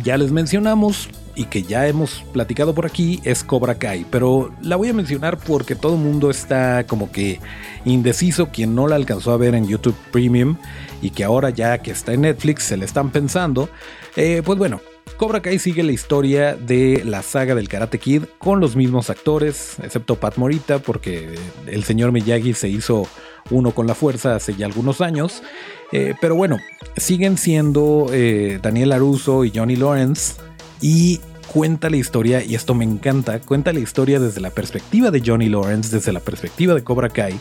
ya 0.02 0.16
les 0.16 0.30
mencionamos 0.30 1.08
y 1.34 1.44
que 1.44 1.62
ya 1.62 1.86
hemos 1.86 2.24
platicado 2.32 2.74
por 2.74 2.86
aquí 2.86 3.20
es 3.24 3.44
Cobra 3.44 3.74
Kai, 3.74 4.06
pero 4.10 4.52
la 4.62 4.76
voy 4.76 4.88
a 4.88 4.94
mencionar 4.94 5.36
porque 5.36 5.74
todo 5.74 5.96
el 5.96 6.00
mundo 6.00 6.30
está 6.30 6.86
como 6.86 7.10
que 7.10 7.40
indeciso, 7.84 8.48
quien 8.48 8.74
no 8.74 8.88
la 8.88 8.96
alcanzó 8.96 9.32
a 9.32 9.36
ver 9.36 9.54
en 9.54 9.66
YouTube 9.66 9.96
Premium 10.12 10.56
y 11.02 11.10
que 11.10 11.24
ahora 11.24 11.50
ya 11.50 11.78
que 11.78 11.90
está 11.90 12.14
en 12.14 12.22
Netflix 12.22 12.64
se 12.64 12.78
le 12.78 12.86
están 12.86 13.10
pensando, 13.10 13.68
eh, 14.16 14.40
pues 14.44 14.58
bueno, 14.58 14.80
Cobra 15.16 15.40
Kai 15.40 15.58
sigue 15.58 15.82
la 15.82 15.92
historia 15.92 16.56
de 16.56 17.02
la 17.04 17.22
saga 17.22 17.54
del 17.54 17.68
Karate 17.68 17.98
Kid 17.98 18.24
con 18.38 18.60
los 18.60 18.76
mismos 18.76 19.08
actores, 19.08 19.76
excepto 19.82 20.16
Pat 20.16 20.36
Morita, 20.36 20.78
porque 20.78 21.38
el 21.66 21.84
señor 21.84 22.12
Miyagi 22.12 22.52
se 22.52 22.68
hizo 22.68 23.08
uno 23.48 23.70
con 23.70 23.86
la 23.86 23.94
fuerza 23.94 24.36
hace 24.36 24.54
ya 24.54 24.66
algunos 24.66 25.00
años. 25.00 25.42
Eh, 25.90 26.14
pero 26.20 26.34
bueno, 26.34 26.58
siguen 26.98 27.38
siendo 27.38 28.08
eh, 28.12 28.58
Daniel 28.62 28.92
Aruso 28.92 29.46
y 29.46 29.52
Johnny 29.54 29.76
Lawrence 29.76 30.34
y 30.82 31.20
cuenta 31.46 31.88
la 31.88 31.96
historia, 31.96 32.44
y 32.44 32.54
esto 32.54 32.74
me 32.74 32.84
encanta, 32.84 33.40
cuenta 33.40 33.72
la 33.72 33.80
historia 33.80 34.20
desde 34.20 34.42
la 34.42 34.50
perspectiva 34.50 35.10
de 35.10 35.22
Johnny 35.24 35.48
Lawrence, 35.48 35.96
desde 35.96 36.12
la 36.12 36.20
perspectiva 36.20 36.74
de 36.74 36.84
Cobra 36.84 37.08
Kai. 37.08 37.40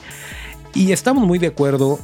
Y 0.73 0.93
estamos 0.93 1.27
muy 1.27 1.39
de 1.39 1.47
acuerdo 1.47 1.99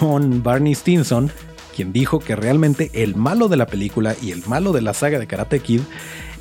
con 0.00 0.42
Barney 0.42 0.74
Stinson, 0.74 1.30
quien 1.74 1.92
dijo 1.92 2.18
que 2.18 2.36
realmente 2.36 2.90
el 2.94 3.16
malo 3.16 3.48
de 3.48 3.56
la 3.56 3.66
película 3.66 4.14
y 4.22 4.30
el 4.30 4.42
malo 4.46 4.72
de 4.72 4.82
la 4.82 4.94
saga 4.94 5.18
de 5.18 5.26
Karate 5.26 5.60
Kid 5.60 5.80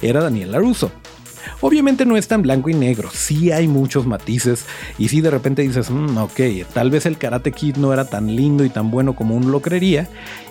era 0.01 0.21
Daniel 0.21 0.51
LaRusso. 0.51 0.91
Obviamente 1.61 2.05
no 2.05 2.17
es 2.17 2.27
tan 2.27 2.41
blanco 2.41 2.69
y 2.69 2.73
negro, 2.73 3.09
sí 3.11 3.51
hay 3.51 3.67
muchos 3.67 4.05
matices 4.05 4.65
y 4.97 5.09
si 5.09 5.21
de 5.21 5.29
repente 5.29 5.61
dices, 5.61 5.89
mm, 5.89 6.17
ok, 6.17 6.39
tal 6.73 6.89
vez 6.89 7.05
el 7.05 7.17
Karate 7.17 7.51
Kid 7.51 7.77
no 7.77 7.93
era 7.93 8.05
tan 8.05 8.35
lindo 8.35 8.63
y 8.63 8.69
tan 8.69 8.91
bueno 8.91 9.15
como 9.15 9.35
uno 9.35 9.49
lo 9.49 9.61
creería 9.61 10.09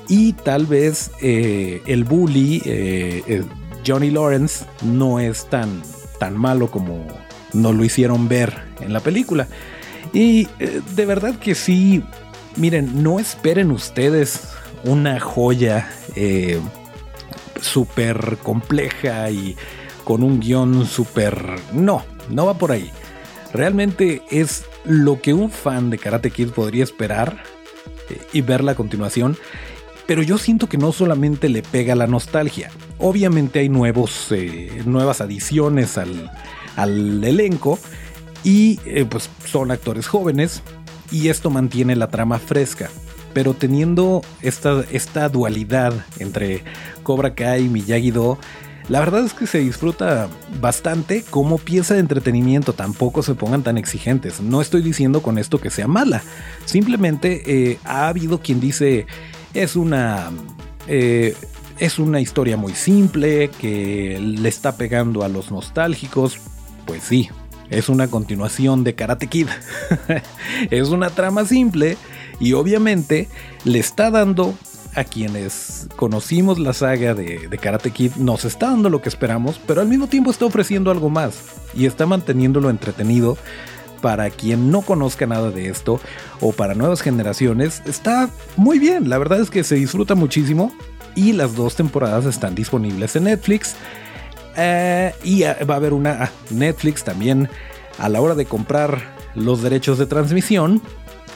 y 0.08 0.32
tal 0.32 0.66
vez 0.66 1.10
eh, 1.20 1.82
el 1.86 2.04
bully 2.04 2.62
eh, 2.64 3.22
eh, 3.26 3.42
Johnny 3.86 4.10
Lawrence 4.10 4.64
no 4.82 5.20
es 5.20 5.48
tan, 5.48 5.82
tan 6.18 6.36
malo 6.36 6.70
como 6.70 7.06
nos 7.52 7.74
lo 7.74 7.84
hicieron 7.84 8.28
ver 8.28 8.54
en 8.80 8.92
la 8.92 9.00
película. 9.00 9.48
Y 10.12 10.46
de 10.94 11.06
verdad 11.06 11.38
que 11.38 11.54
sí, 11.54 12.02
miren, 12.56 13.02
no 13.02 13.18
esperen 13.18 13.70
ustedes 13.70 14.42
una 14.84 15.20
joya 15.20 15.90
eh, 16.16 16.60
súper 17.60 18.38
compleja 18.42 19.30
y 19.30 19.56
con 20.04 20.22
un 20.22 20.40
guion 20.40 20.86
súper... 20.86 21.44
No, 21.72 22.04
no 22.28 22.46
va 22.46 22.54
por 22.54 22.72
ahí. 22.72 22.90
Realmente 23.52 24.22
es 24.30 24.64
lo 24.84 25.20
que 25.20 25.34
un 25.34 25.50
fan 25.50 25.90
de 25.90 25.98
Karate 25.98 26.30
Kid 26.30 26.50
podría 26.50 26.84
esperar 26.84 27.42
eh, 28.10 28.20
y 28.32 28.40
verla 28.40 28.72
a 28.72 28.76
continuación. 28.76 29.36
Pero 30.06 30.22
yo 30.22 30.36
siento 30.38 30.68
que 30.68 30.78
no 30.78 30.92
solamente 30.92 31.48
le 31.48 31.62
pega 31.62 31.94
la 31.94 32.08
nostalgia. 32.08 32.70
Obviamente 32.98 33.60
hay 33.60 33.68
nuevos, 33.68 34.32
eh, 34.32 34.82
nuevas 34.84 35.20
adiciones 35.20 35.96
al, 35.96 36.30
al 36.76 37.22
elenco 37.22 37.78
y 38.42 38.76
pues 39.04 39.30
son 39.46 39.70
actores 39.70 40.08
jóvenes 40.08 40.64
y 41.12 41.28
esto 41.28 41.48
mantiene 41.50 41.94
la 41.94 42.08
trama 42.08 42.40
fresca 42.40 42.90
pero 43.32 43.54
teniendo 43.54 44.22
esta, 44.40 44.84
esta 44.90 45.28
dualidad 45.28 45.92
entre 46.18 46.62
Cobra 47.02 47.34
Kai 47.34 47.64
y 47.64 47.68
Miyagi-Do, 47.68 48.38
la 48.88 49.00
verdad 49.00 49.24
es 49.24 49.32
que 49.32 49.46
se 49.46 49.58
disfruta 49.58 50.28
bastante 50.60 51.24
como 51.30 51.58
pieza 51.58 51.94
de 51.94 52.00
entretenimiento, 52.00 52.72
tampoco 52.72 53.22
se 53.22 53.34
pongan 53.34 53.62
tan 53.62 53.78
exigentes. 53.78 54.40
No 54.40 54.60
estoy 54.60 54.82
diciendo 54.82 55.22
con 55.22 55.38
esto 55.38 55.60
que 55.60 55.70
sea 55.70 55.86
mala, 55.86 56.22
simplemente 56.64 57.42
eh, 57.46 57.78
ha 57.84 58.08
habido 58.08 58.40
quien 58.40 58.60
dice 58.60 59.06
es 59.54 59.76
una... 59.76 60.30
Eh, 60.88 61.34
es 61.78 61.98
una 61.98 62.20
historia 62.20 62.56
muy 62.56 62.74
simple 62.74 63.50
que 63.60 64.16
le 64.20 64.48
está 64.48 64.76
pegando 64.76 65.24
a 65.24 65.28
los 65.28 65.50
nostálgicos. 65.50 66.38
Pues 66.86 67.02
sí, 67.02 67.28
es 67.70 67.88
una 67.88 68.08
continuación 68.08 68.84
de 68.84 68.94
Karate 68.94 69.26
Kid. 69.26 69.48
es 70.70 70.88
una 70.90 71.10
trama 71.10 71.44
simple 71.44 71.96
y 72.42 72.54
obviamente 72.54 73.28
le 73.64 73.78
está 73.78 74.10
dando 74.10 74.54
a 74.96 75.04
quienes 75.04 75.86
conocimos 75.94 76.58
la 76.58 76.72
saga 76.72 77.14
de, 77.14 77.48
Karate 77.60 77.92
Kid 77.92 78.16
nos 78.16 78.44
está 78.44 78.66
dando 78.66 78.90
lo 78.90 79.00
que 79.00 79.08
esperamos, 79.08 79.60
pero 79.64 79.80
al 79.80 79.88
mismo 79.88 80.08
tiempo 80.08 80.32
está 80.32 80.44
ofreciendo 80.44 80.90
algo 80.90 81.08
más 81.08 81.38
y 81.72 81.86
está 81.86 82.04
manteniéndolo 82.04 82.68
entretenido 82.68 83.38
para 84.02 84.28
quien 84.30 84.72
no 84.72 84.82
conozca 84.82 85.24
nada 85.24 85.52
de 85.52 85.68
esto 85.68 86.00
o 86.40 86.50
para 86.50 86.74
nuevas 86.74 87.00
generaciones. 87.00 87.80
Está 87.86 88.28
muy 88.56 88.80
bien, 88.80 89.08
la 89.08 89.18
verdad 89.18 89.40
es 89.40 89.48
que 89.48 89.62
se 89.62 89.76
disfruta 89.76 90.16
muchísimo 90.16 90.72
y 91.14 91.34
las 91.34 91.54
dos 91.54 91.76
temporadas 91.76 92.26
están 92.26 92.56
disponibles 92.56 93.14
en 93.14 93.24
Netflix. 93.24 93.76
Eh, 94.56 95.14
y 95.22 95.42
va 95.42 95.74
a 95.74 95.76
haber 95.76 95.92
una 95.92 96.24
ah, 96.24 96.30
Netflix 96.50 97.04
también 97.04 97.48
a 97.98 98.08
la 98.08 98.20
hora 98.20 98.34
de 98.34 98.46
comprar 98.46 99.00
los 99.36 99.62
derechos 99.62 99.96
de 99.98 100.06
transmisión. 100.06 100.82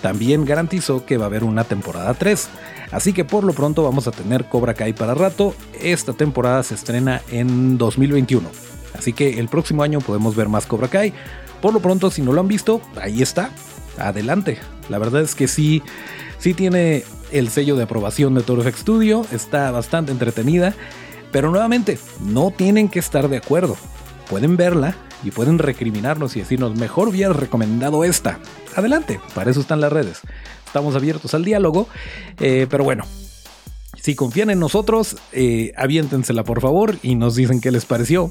También 0.03 0.45
garantizó 0.45 1.05
que 1.05 1.17
va 1.17 1.25
a 1.25 1.27
haber 1.27 1.45
una 1.45 1.65
temporada 1.65 2.15
3. 2.15 2.49
Así 2.93 3.13
que 3.13 3.25
por 3.25 3.45
lo 3.45 3.53
pronto 3.53 3.83
vamos 3.83 4.07
a 4.07 4.13
tener 4.13 4.49
Cobra 4.49 4.75
Kai 4.75 4.93
para 4.93 5.15
rato. 5.15 5.55
Esta 5.81 6.13
temporada 6.13 6.63
se 6.63 6.75
estrena 6.75 7.23
en 7.31 7.79
2021. 7.79 8.49
Así 8.97 9.13
que 9.13 9.39
el 9.39 9.49
próximo 9.49 9.83
año 9.83 10.01
podemos 10.01 10.37
ver 10.37 10.49
más 10.49 10.67
Cobra 10.67 10.89
Kai. 10.89 11.13
Por 11.61 11.73
lo 11.73 11.81
pronto, 11.81 12.11
si 12.11 12.23
no 12.23 12.33
lo 12.33 12.41
han 12.41 12.49
visto, 12.49 12.81
ahí 13.01 13.23
está. 13.23 13.51
Adelante. 13.99 14.59
La 14.89 14.99
verdad 14.99 15.23
es 15.23 15.35
que 15.35 15.49
sí, 15.49 15.83
sí 16.39 16.55
tiene 16.55 17.05
el 17.33 17.49
sello 17.49 17.77
de 17.77 17.85
aprobación 17.85 18.35
de 18.35 18.43
Toro 18.43 18.63
Studio. 18.71 19.27
Está 19.33 19.71
bastante 19.71 20.13
entretenida. 20.13 20.75
Pero 21.33 21.51
nuevamente, 21.51 21.99
no 22.21 22.51
tienen 22.51 22.89
que 22.89 22.99
estar 22.99 23.29
de 23.29 23.39
acuerdo. 23.39 23.77
Pueden 24.29 24.57
verla 24.57 24.97
y 25.25 25.31
pueden 25.31 25.59
recriminarnos 25.59 26.37
y 26.37 26.41
decirnos, 26.41 26.77
mejor 26.77 27.09
hubiera 27.09 27.33
recomendado 27.33 28.05
esta. 28.05 28.39
Adelante, 28.75 29.21
para 29.35 29.51
eso 29.51 29.61
están 29.61 29.81
las 29.81 29.93
redes. 29.93 30.21
Estamos 30.67 30.95
abiertos 30.95 31.35
al 31.35 31.45
diálogo. 31.45 31.89
Eh, 32.39 32.67
pero 32.69 32.85
bueno, 32.85 33.05
si 34.01 34.15
confían 34.15 34.51
en 34.51 34.61
nosotros, 34.61 35.17
eh, 35.33 35.73
aviéntensela 35.77 36.45
por 36.45 36.61
favor 36.61 36.97
y 37.03 37.15
nos 37.15 37.35
dicen 37.35 37.61
qué 37.61 37.71
les 37.71 37.87
pareció. 37.87 38.31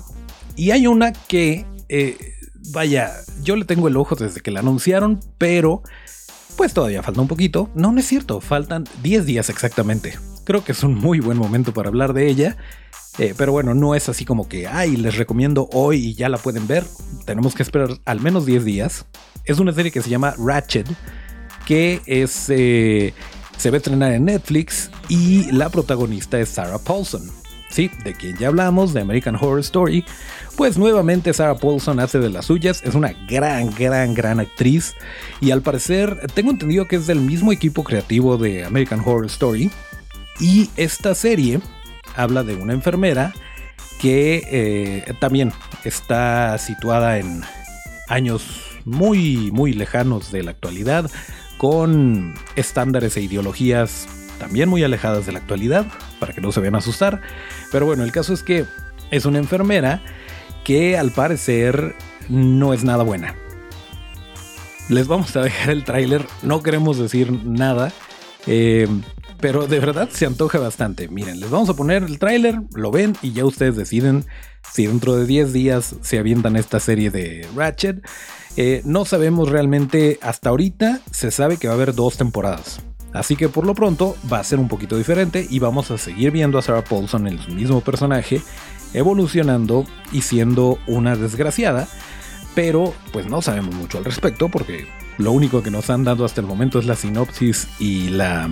Y 0.55 0.71
hay 0.71 0.87
una 0.87 1.11
que, 1.11 1.65
eh, 1.89 2.17
vaya, 2.71 3.11
yo 3.41 3.55
le 3.55 3.65
tengo 3.65 3.87
el 3.87 3.97
ojo 3.97 4.15
desde 4.15 4.41
que 4.41 4.51
la 4.51 4.61
anunciaron, 4.61 5.19
pero 5.37 5.81
pues 6.55 6.73
todavía 6.73 7.03
falta 7.03 7.21
un 7.21 7.27
poquito. 7.27 7.69
No, 7.75 7.91
no 7.91 7.99
es 7.99 8.07
cierto, 8.07 8.39
faltan 8.41 8.85
10 9.03 9.25
días 9.25 9.49
exactamente. 9.49 10.17
Creo 10.45 10.63
que 10.63 10.71
es 10.71 10.83
un 10.83 10.95
muy 10.95 11.19
buen 11.19 11.37
momento 11.37 11.73
para 11.73 11.89
hablar 11.89 12.13
de 12.13 12.29
ella. 12.29 12.57
Eh, 13.17 13.33
pero 13.37 13.51
bueno, 13.51 13.73
no 13.73 13.95
es 13.95 14.09
así 14.09 14.25
como 14.25 14.49
que, 14.49 14.67
ay, 14.67 14.97
les 14.97 15.15
recomiendo 15.15 15.69
hoy 15.71 16.07
y 16.07 16.13
ya 16.15 16.29
la 16.29 16.37
pueden 16.37 16.67
ver. 16.67 16.83
Tenemos 17.25 17.55
que 17.55 17.63
esperar 17.63 17.89
al 18.05 18.19
menos 18.19 18.45
10 18.45 18.65
días. 18.65 19.05
Es 19.45 19.59
una 19.59 19.71
serie 19.73 19.91
que 19.91 20.01
se 20.01 20.09
llama 20.09 20.35
Ratchet, 20.37 20.87
que 21.65 22.01
es, 22.05 22.49
eh, 22.49 23.13
se 23.57 23.69
va 23.69 23.75
a 23.75 23.77
estrenar 23.77 24.11
en 24.11 24.25
Netflix 24.25 24.91
y 25.07 25.51
la 25.51 25.69
protagonista 25.69 26.39
es 26.39 26.49
Sarah 26.49 26.79
Paulson. 26.79 27.31
Sí, 27.69 27.89
de 28.03 28.13
quien 28.13 28.37
ya 28.37 28.47
hablamos, 28.47 28.93
de 28.93 29.01
American 29.01 29.35
Horror 29.35 29.59
Story. 29.59 30.05
Pues 30.55 30.77
nuevamente 30.77 31.33
Sarah 31.33 31.55
Paulson 31.55 31.99
hace 31.99 32.19
de 32.19 32.29
las 32.29 32.45
suyas, 32.45 32.81
es 32.83 32.95
una 32.95 33.13
gran, 33.27 33.69
gran, 33.71 34.13
gran 34.13 34.39
actriz 34.39 34.93
y 35.41 35.51
al 35.51 35.61
parecer 35.61 36.27
tengo 36.33 36.51
entendido 36.51 36.87
que 36.87 36.95
es 36.95 37.07
del 37.07 37.19
mismo 37.19 37.51
equipo 37.51 37.83
creativo 37.83 38.37
de 38.37 38.65
American 38.65 38.99
Horror 38.99 39.25
Story. 39.25 39.71
Y 40.39 40.69
esta 40.75 41.15
serie 41.15 41.59
habla 42.15 42.43
de 42.43 42.55
una 42.55 42.73
enfermera 42.73 43.33
que 43.99 44.43
eh, 44.51 45.13
también 45.19 45.51
está 45.83 46.57
situada 46.57 47.17
en 47.17 47.41
años 48.07 48.61
muy, 48.85 49.51
muy 49.51 49.73
lejanos 49.73 50.31
de 50.31 50.43
la 50.43 50.51
actualidad, 50.51 51.09
con 51.57 52.35
estándares 52.55 53.17
e 53.17 53.21
ideologías 53.21 54.07
también 54.39 54.69
muy 54.69 54.83
alejadas 54.83 55.25
de 55.25 55.31
la 55.31 55.39
actualidad, 55.39 55.85
para 56.19 56.33
que 56.33 56.41
no 56.41 56.51
se 56.51 56.59
vean 56.59 56.75
asustar. 56.75 57.21
Pero 57.71 57.85
bueno, 57.85 58.03
el 58.03 58.11
caso 58.11 58.33
es 58.33 58.43
que 58.43 58.65
es 59.11 59.25
una 59.25 59.39
enfermera 59.39 60.01
que 60.63 60.97
al 60.97 61.11
parecer 61.11 61.95
no 62.27 62.73
es 62.73 62.83
nada 62.83 63.03
buena. 63.03 63.35
Les 64.89 65.07
vamos 65.07 65.35
a 65.35 65.41
dejar 65.41 65.71
el 65.71 65.83
tráiler, 65.83 66.25
no 66.43 66.61
queremos 66.61 66.97
decir 66.97 67.31
nada. 67.31 67.91
Eh, 68.45 68.87
pero 69.45 69.67
de 69.67 69.79
verdad 69.79 70.09
se 70.11 70.25
antoja 70.25 70.57
bastante. 70.57 71.07
Miren, 71.07 71.39
les 71.39 71.51
vamos 71.51 71.69
a 71.69 71.75
poner 71.75 72.01
el 72.01 72.17
tráiler, 72.17 72.61
lo 72.73 72.89
ven 72.89 73.15
y 73.21 73.31
ya 73.31 73.45
ustedes 73.45 73.75
deciden 73.75 74.25
si 74.73 74.87
dentro 74.87 75.15
de 75.15 75.27
10 75.27 75.53
días 75.53 75.97
se 76.01 76.17
avientan 76.17 76.55
esta 76.55 76.79
serie 76.79 77.11
de 77.11 77.47
Ratchet. 77.55 78.03
Eh, 78.57 78.81
no 78.85 79.05
sabemos 79.05 79.49
realmente 79.49 80.17
hasta 80.23 80.49
ahorita, 80.49 80.99
se 81.11 81.29
sabe 81.29 81.57
que 81.57 81.67
va 81.67 81.73
a 81.73 81.75
haber 81.75 81.93
dos 81.93 82.17
temporadas. 82.17 82.81
Así 83.13 83.35
que 83.35 83.47
por 83.47 83.67
lo 83.67 83.75
pronto 83.75 84.17
va 84.33 84.39
a 84.39 84.43
ser 84.43 84.57
un 84.57 84.67
poquito 84.67 84.97
diferente 84.97 85.45
y 85.47 85.59
vamos 85.59 85.91
a 85.91 85.99
seguir 85.99 86.31
viendo 86.31 86.57
a 86.57 86.63
Sarah 86.63 86.83
Paulson 86.83 87.27
en 87.27 87.37
su 87.37 87.51
mismo 87.51 87.81
personaje, 87.81 88.41
evolucionando 88.95 89.85
y 90.11 90.21
siendo 90.21 90.79
una 90.87 91.15
desgraciada. 91.15 91.87
Pero 92.55 92.95
pues 93.13 93.27
no 93.27 93.43
sabemos 93.43 93.75
mucho 93.75 93.99
al 93.99 94.05
respecto 94.05 94.49
porque 94.49 94.87
lo 95.19 95.31
único 95.33 95.61
que 95.61 95.69
nos 95.69 95.91
han 95.91 96.03
dado 96.03 96.25
hasta 96.25 96.41
el 96.41 96.47
momento 96.47 96.79
es 96.79 96.87
la 96.87 96.95
sinopsis 96.95 97.67
y 97.77 98.07
la 98.07 98.49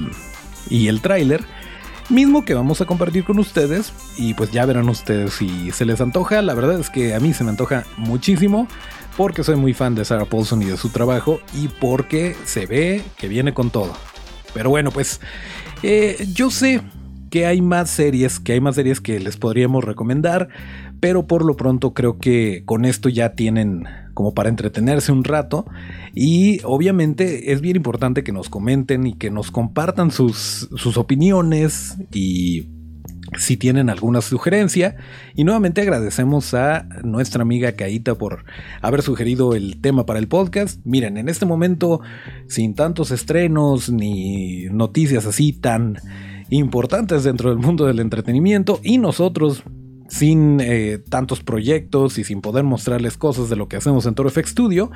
y 0.69 0.87
el 0.87 1.01
tráiler, 1.01 1.43
mismo 2.09 2.45
que 2.45 2.53
vamos 2.53 2.81
a 2.81 2.85
compartir 2.85 3.23
con 3.23 3.39
ustedes 3.39 3.93
y 4.17 4.33
pues 4.33 4.51
ya 4.51 4.65
verán 4.65 4.89
ustedes 4.89 5.33
si 5.33 5.71
se 5.71 5.85
les 5.85 6.01
antoja, 6.01 6.41
la 6.41 6.53
verdad 6.53 6.79
es 6.79 6.89
que 6.89 7.13
a 7.13 7.19
mí 7.19 7.33
se 7.33 7.43
me 7.43 7.51
antoja 7.51 7.85
muchísimo 7.97 8.67
porque 9.17 9.43
soy 9.43 9.55
muy 9.55 9.73
fan 9.73 9.95
de 9.95 10.05
Sarah 10.05 10.25
Paulson 10.25 10.61
y 10.63 10.65
de 10.65 10.77
su 10.77 10.89
trabajo 10.89 11.39
y 11.53 11.67
porque 11.67 12.35
se 12.45 12.65
ve 12.65 13.03
que 13.17 13.27
viene 13.27 13.53
con 13.53 13.69
todo. 13.69 13.93
Pero 14.53 14.69
bueno, 14.69 14.91
pues 14.91 15.21
eh, 15.81 16.27
yo 16.33 16.49
sé 16.49 16.81
que 17.29 17.45
hay 17.45 17.61
más 17.61 17.89
series, 17.89 18.39
que 18.39 18.53
hay 18.53 18.61
más 18.61 18.75
series 18.75 19.01
que 19.01 19.19
les 19.19 19.37
podríamos 19.37 19.83
recomendar, 19.83 20.49
pero 20.99 21.25
por 21.25 21.43
lo 21.45 21.57
pronto 21.57 21.93
creo 21.93 22.19
que 22.19 22.63
con 22.65 22.85
esto 22.85 23.09
ya 23.09 23.33
tienen 23.33 23.87
como 24.13 24.33
para 24.33 24.49
entretenerse 24.49 25.11
un 25.11 25.23
rato 25.23 25.65
y 26.13 26.61
obviamente 26.63 27.51
es 27.51 27.61
bien 27.61 27.75
importante 27.75 28.23
que 28.23 28.31
nos 28.31 28.49
comenten 28.49 29.07
y 29.07 29.13
que 29.13 29.31
nos 29.31 29.51
compartan 29.51 30.11
sus, 30.11 30.69
sus 30.75 30.97
opiniones 30.97 31.97
y 32.11 32.67
si 33.37 33.57
tienen 33.57 33.89
alguna 33.89 34.21
sugerencia. 34.21 34.95
Y 35.35 35.43
nuevamente 35.43 35.81
agradecemos 35.81 36.53
a 36.53 36.87
nuestra 37.03 37.41
amiga 37.41 37.73
Caita 37.73 38.15
por 38.15 38.45
haber 38.81 39.01
sugerido 39.01 39.55
el 39.55 39.81
tema 39.81 40.05
para 40.05 40.19
el 40.19 40.27
podcast. 40.27 40.79
Miren, 40.85 41.17
en 41.17 41.29
este 41.29 41.45
momento, 41.45 42.01
sin 42.47 42.75
tantos 42.75 43.11
estrenos 43.11 43.89
ni 43.89 44.65
noticias 44.65 45.25
así 45.25 45.53
tan 45.53 45.97
importantes 46.49 47.23
dentro 47.23 47.49
del 47.49 47.59
mundo 47.59 47.85
del 47.85 47.99
entretenimiento, 47.99 48.79
y 48.83 48.97
nosotros 48.97 49.63
sin 50.13 50.59
eh, 50.59 50.99
tantos 51.09 51.41
proyectos 51.41 52.19
y 52.19 52.23
sin 52.23 52.41
poder 52.41 52.63
mostrarles 52.63 53.17
cosas 53.17 53.49
de 53.49 53.55
lo 53.55 53.67
que 53.67 53.77
hacemos 53.77 54.05
en 54.05 54.13
Toro 54.13 54.29
FX 54.29 54.51
Studio, 54.51 54.91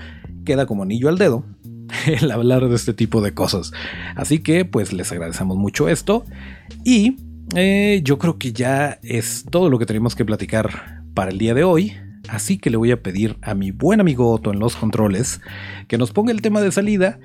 queda 0.45 0.67
como 0.67 0.83
anillo 0.83 1.09
al 1.09 1.17
dedo 1.17 1.43
el 2.05 2.29
hablar 2.29 2.69
de 2.69 2.75
este 2.75 2.93
tipo 2.93 3.19
de 3.21 3.33
cosas. 3.33 3.71
Así 4.15 4.43
que 4.43 4.63
pues 4.63 4.93
les 4.93 5.11
agradecemos 5.11 5.57
mucho 5.57 5.89
esto 5.89 6.23
y 6.85 7.17
eh, 7.55 8.01
yo 8.03 8.19
creo 8.19 8.37
que 8.37 8.53
ya 8.53 8.99
es 9.01 9.45
todo 9.49 9.71
lo 9.71 9.79
que 9.79 9.87
tenemos 9.87 10.15
que 10.15 10.23
platicar 10.23 11.01
para 11.15 11.31
el 11.31 11.39
día 11.39 11.55
de 11.55 11.63
hoy. 11.63 11.93
Así 12.29 12.59
que 12.59 12.69
le 12.69 12.77
voy 12.77 12.91
a 12.91 13.01
pedir 13.01 13.37
a 13.41 13.55
mi 13.55 13.71
buen 13.71 13.99
amigo 13.99 14.29
Otto 14.29 14.53
en 14.53 14.59
los 14.59 14.75
controles 14.75 15.41
que 15.87 15.97
nos 15.97 16.11
ponga 16.11 16.31
el 16.31 16.43
tema 16.43 16.61
de 16.61 16.71
salida 16.71 17.19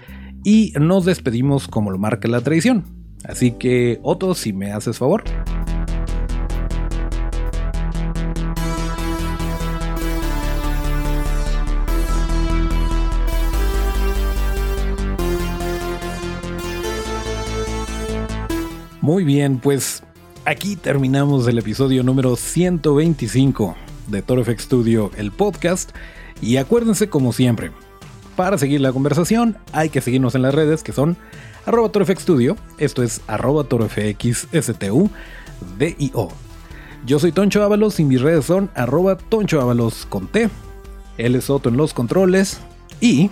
y 0.45 0.73
nos 0.81 1.05
despedimos 1.05 1.69
como 1.69 1.91
lo 1.91 1.99
marca 1.99 2.27
la 2.27 2.41
tradición. 2.41 2.87
Así 3.25 3.51
que 3.51 4.01
Otto, 4.03 4.35
si 4.35 4.55
me 4.55 4.73
haces 4.73 4.97
favor. 4.97 5.25
Muy 19.03 19.25
bien, 19.25 19.59
pues 19.59 20.05
aquí 20.45 20.77
terminamos 20.77 21.49
el 21.49 21.59
episodio 21.59 22.05
número 22.05 22.37
125 22.37 23.75
de 24.07 24.23
Toro 24.23 24.45
FX 24.45 24.63
Studio, 24.63 25.11
el 25.17 25.33
podcast. 25.33 25.91
Y 26.41 26.57
acuérdense, 26.57 27.09
como 27.09 27.33
siempre, 27.33 27.73
para 28.37 28.59
seguir 28.59 28.81
la 28.81 28.93
conversación 28.93 29.57
hay 29.73 29.89
que 29.89 30.01
seguirnos 30.01 30.37
en 30.37 30.43
las 30.43 30.55
redes 30.55 30.85
que 30.85 30.93
son 30.93 31.17
arroba 31.67 31.91
Studio, 32.17 32.57
esto 32.79 33.03
es 33.03 33.23
arroba 33.27 33.65
torofxstu, 33.65 35.11
D-I-O. 35.79 36.29
Yo 37.05 37.19
soy 37.19 37.33
Toncho 37.33 37.65
Ábalos 37.65 37.99
y 37.99 38.05
mis 38.05 38.21
redes 38.21 38.45
son 38.45 38.71
arroba 38.77 39.19
Toncho 39.19 39.61
Ábalos 39.61 40.07
con 40.07 40.29
T. 40.29 40.49
Es 41.19 41.45
Soto 41.45 41.71
en 41.71 41.77
los 41.77 41.93
controles 41.93 42.61
y... 43.01 43.31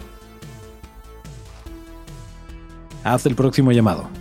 Hasta 3.05 3.29
el 3.29 3.37
próximo 3.37 3.71
llamado. 3.71 4.20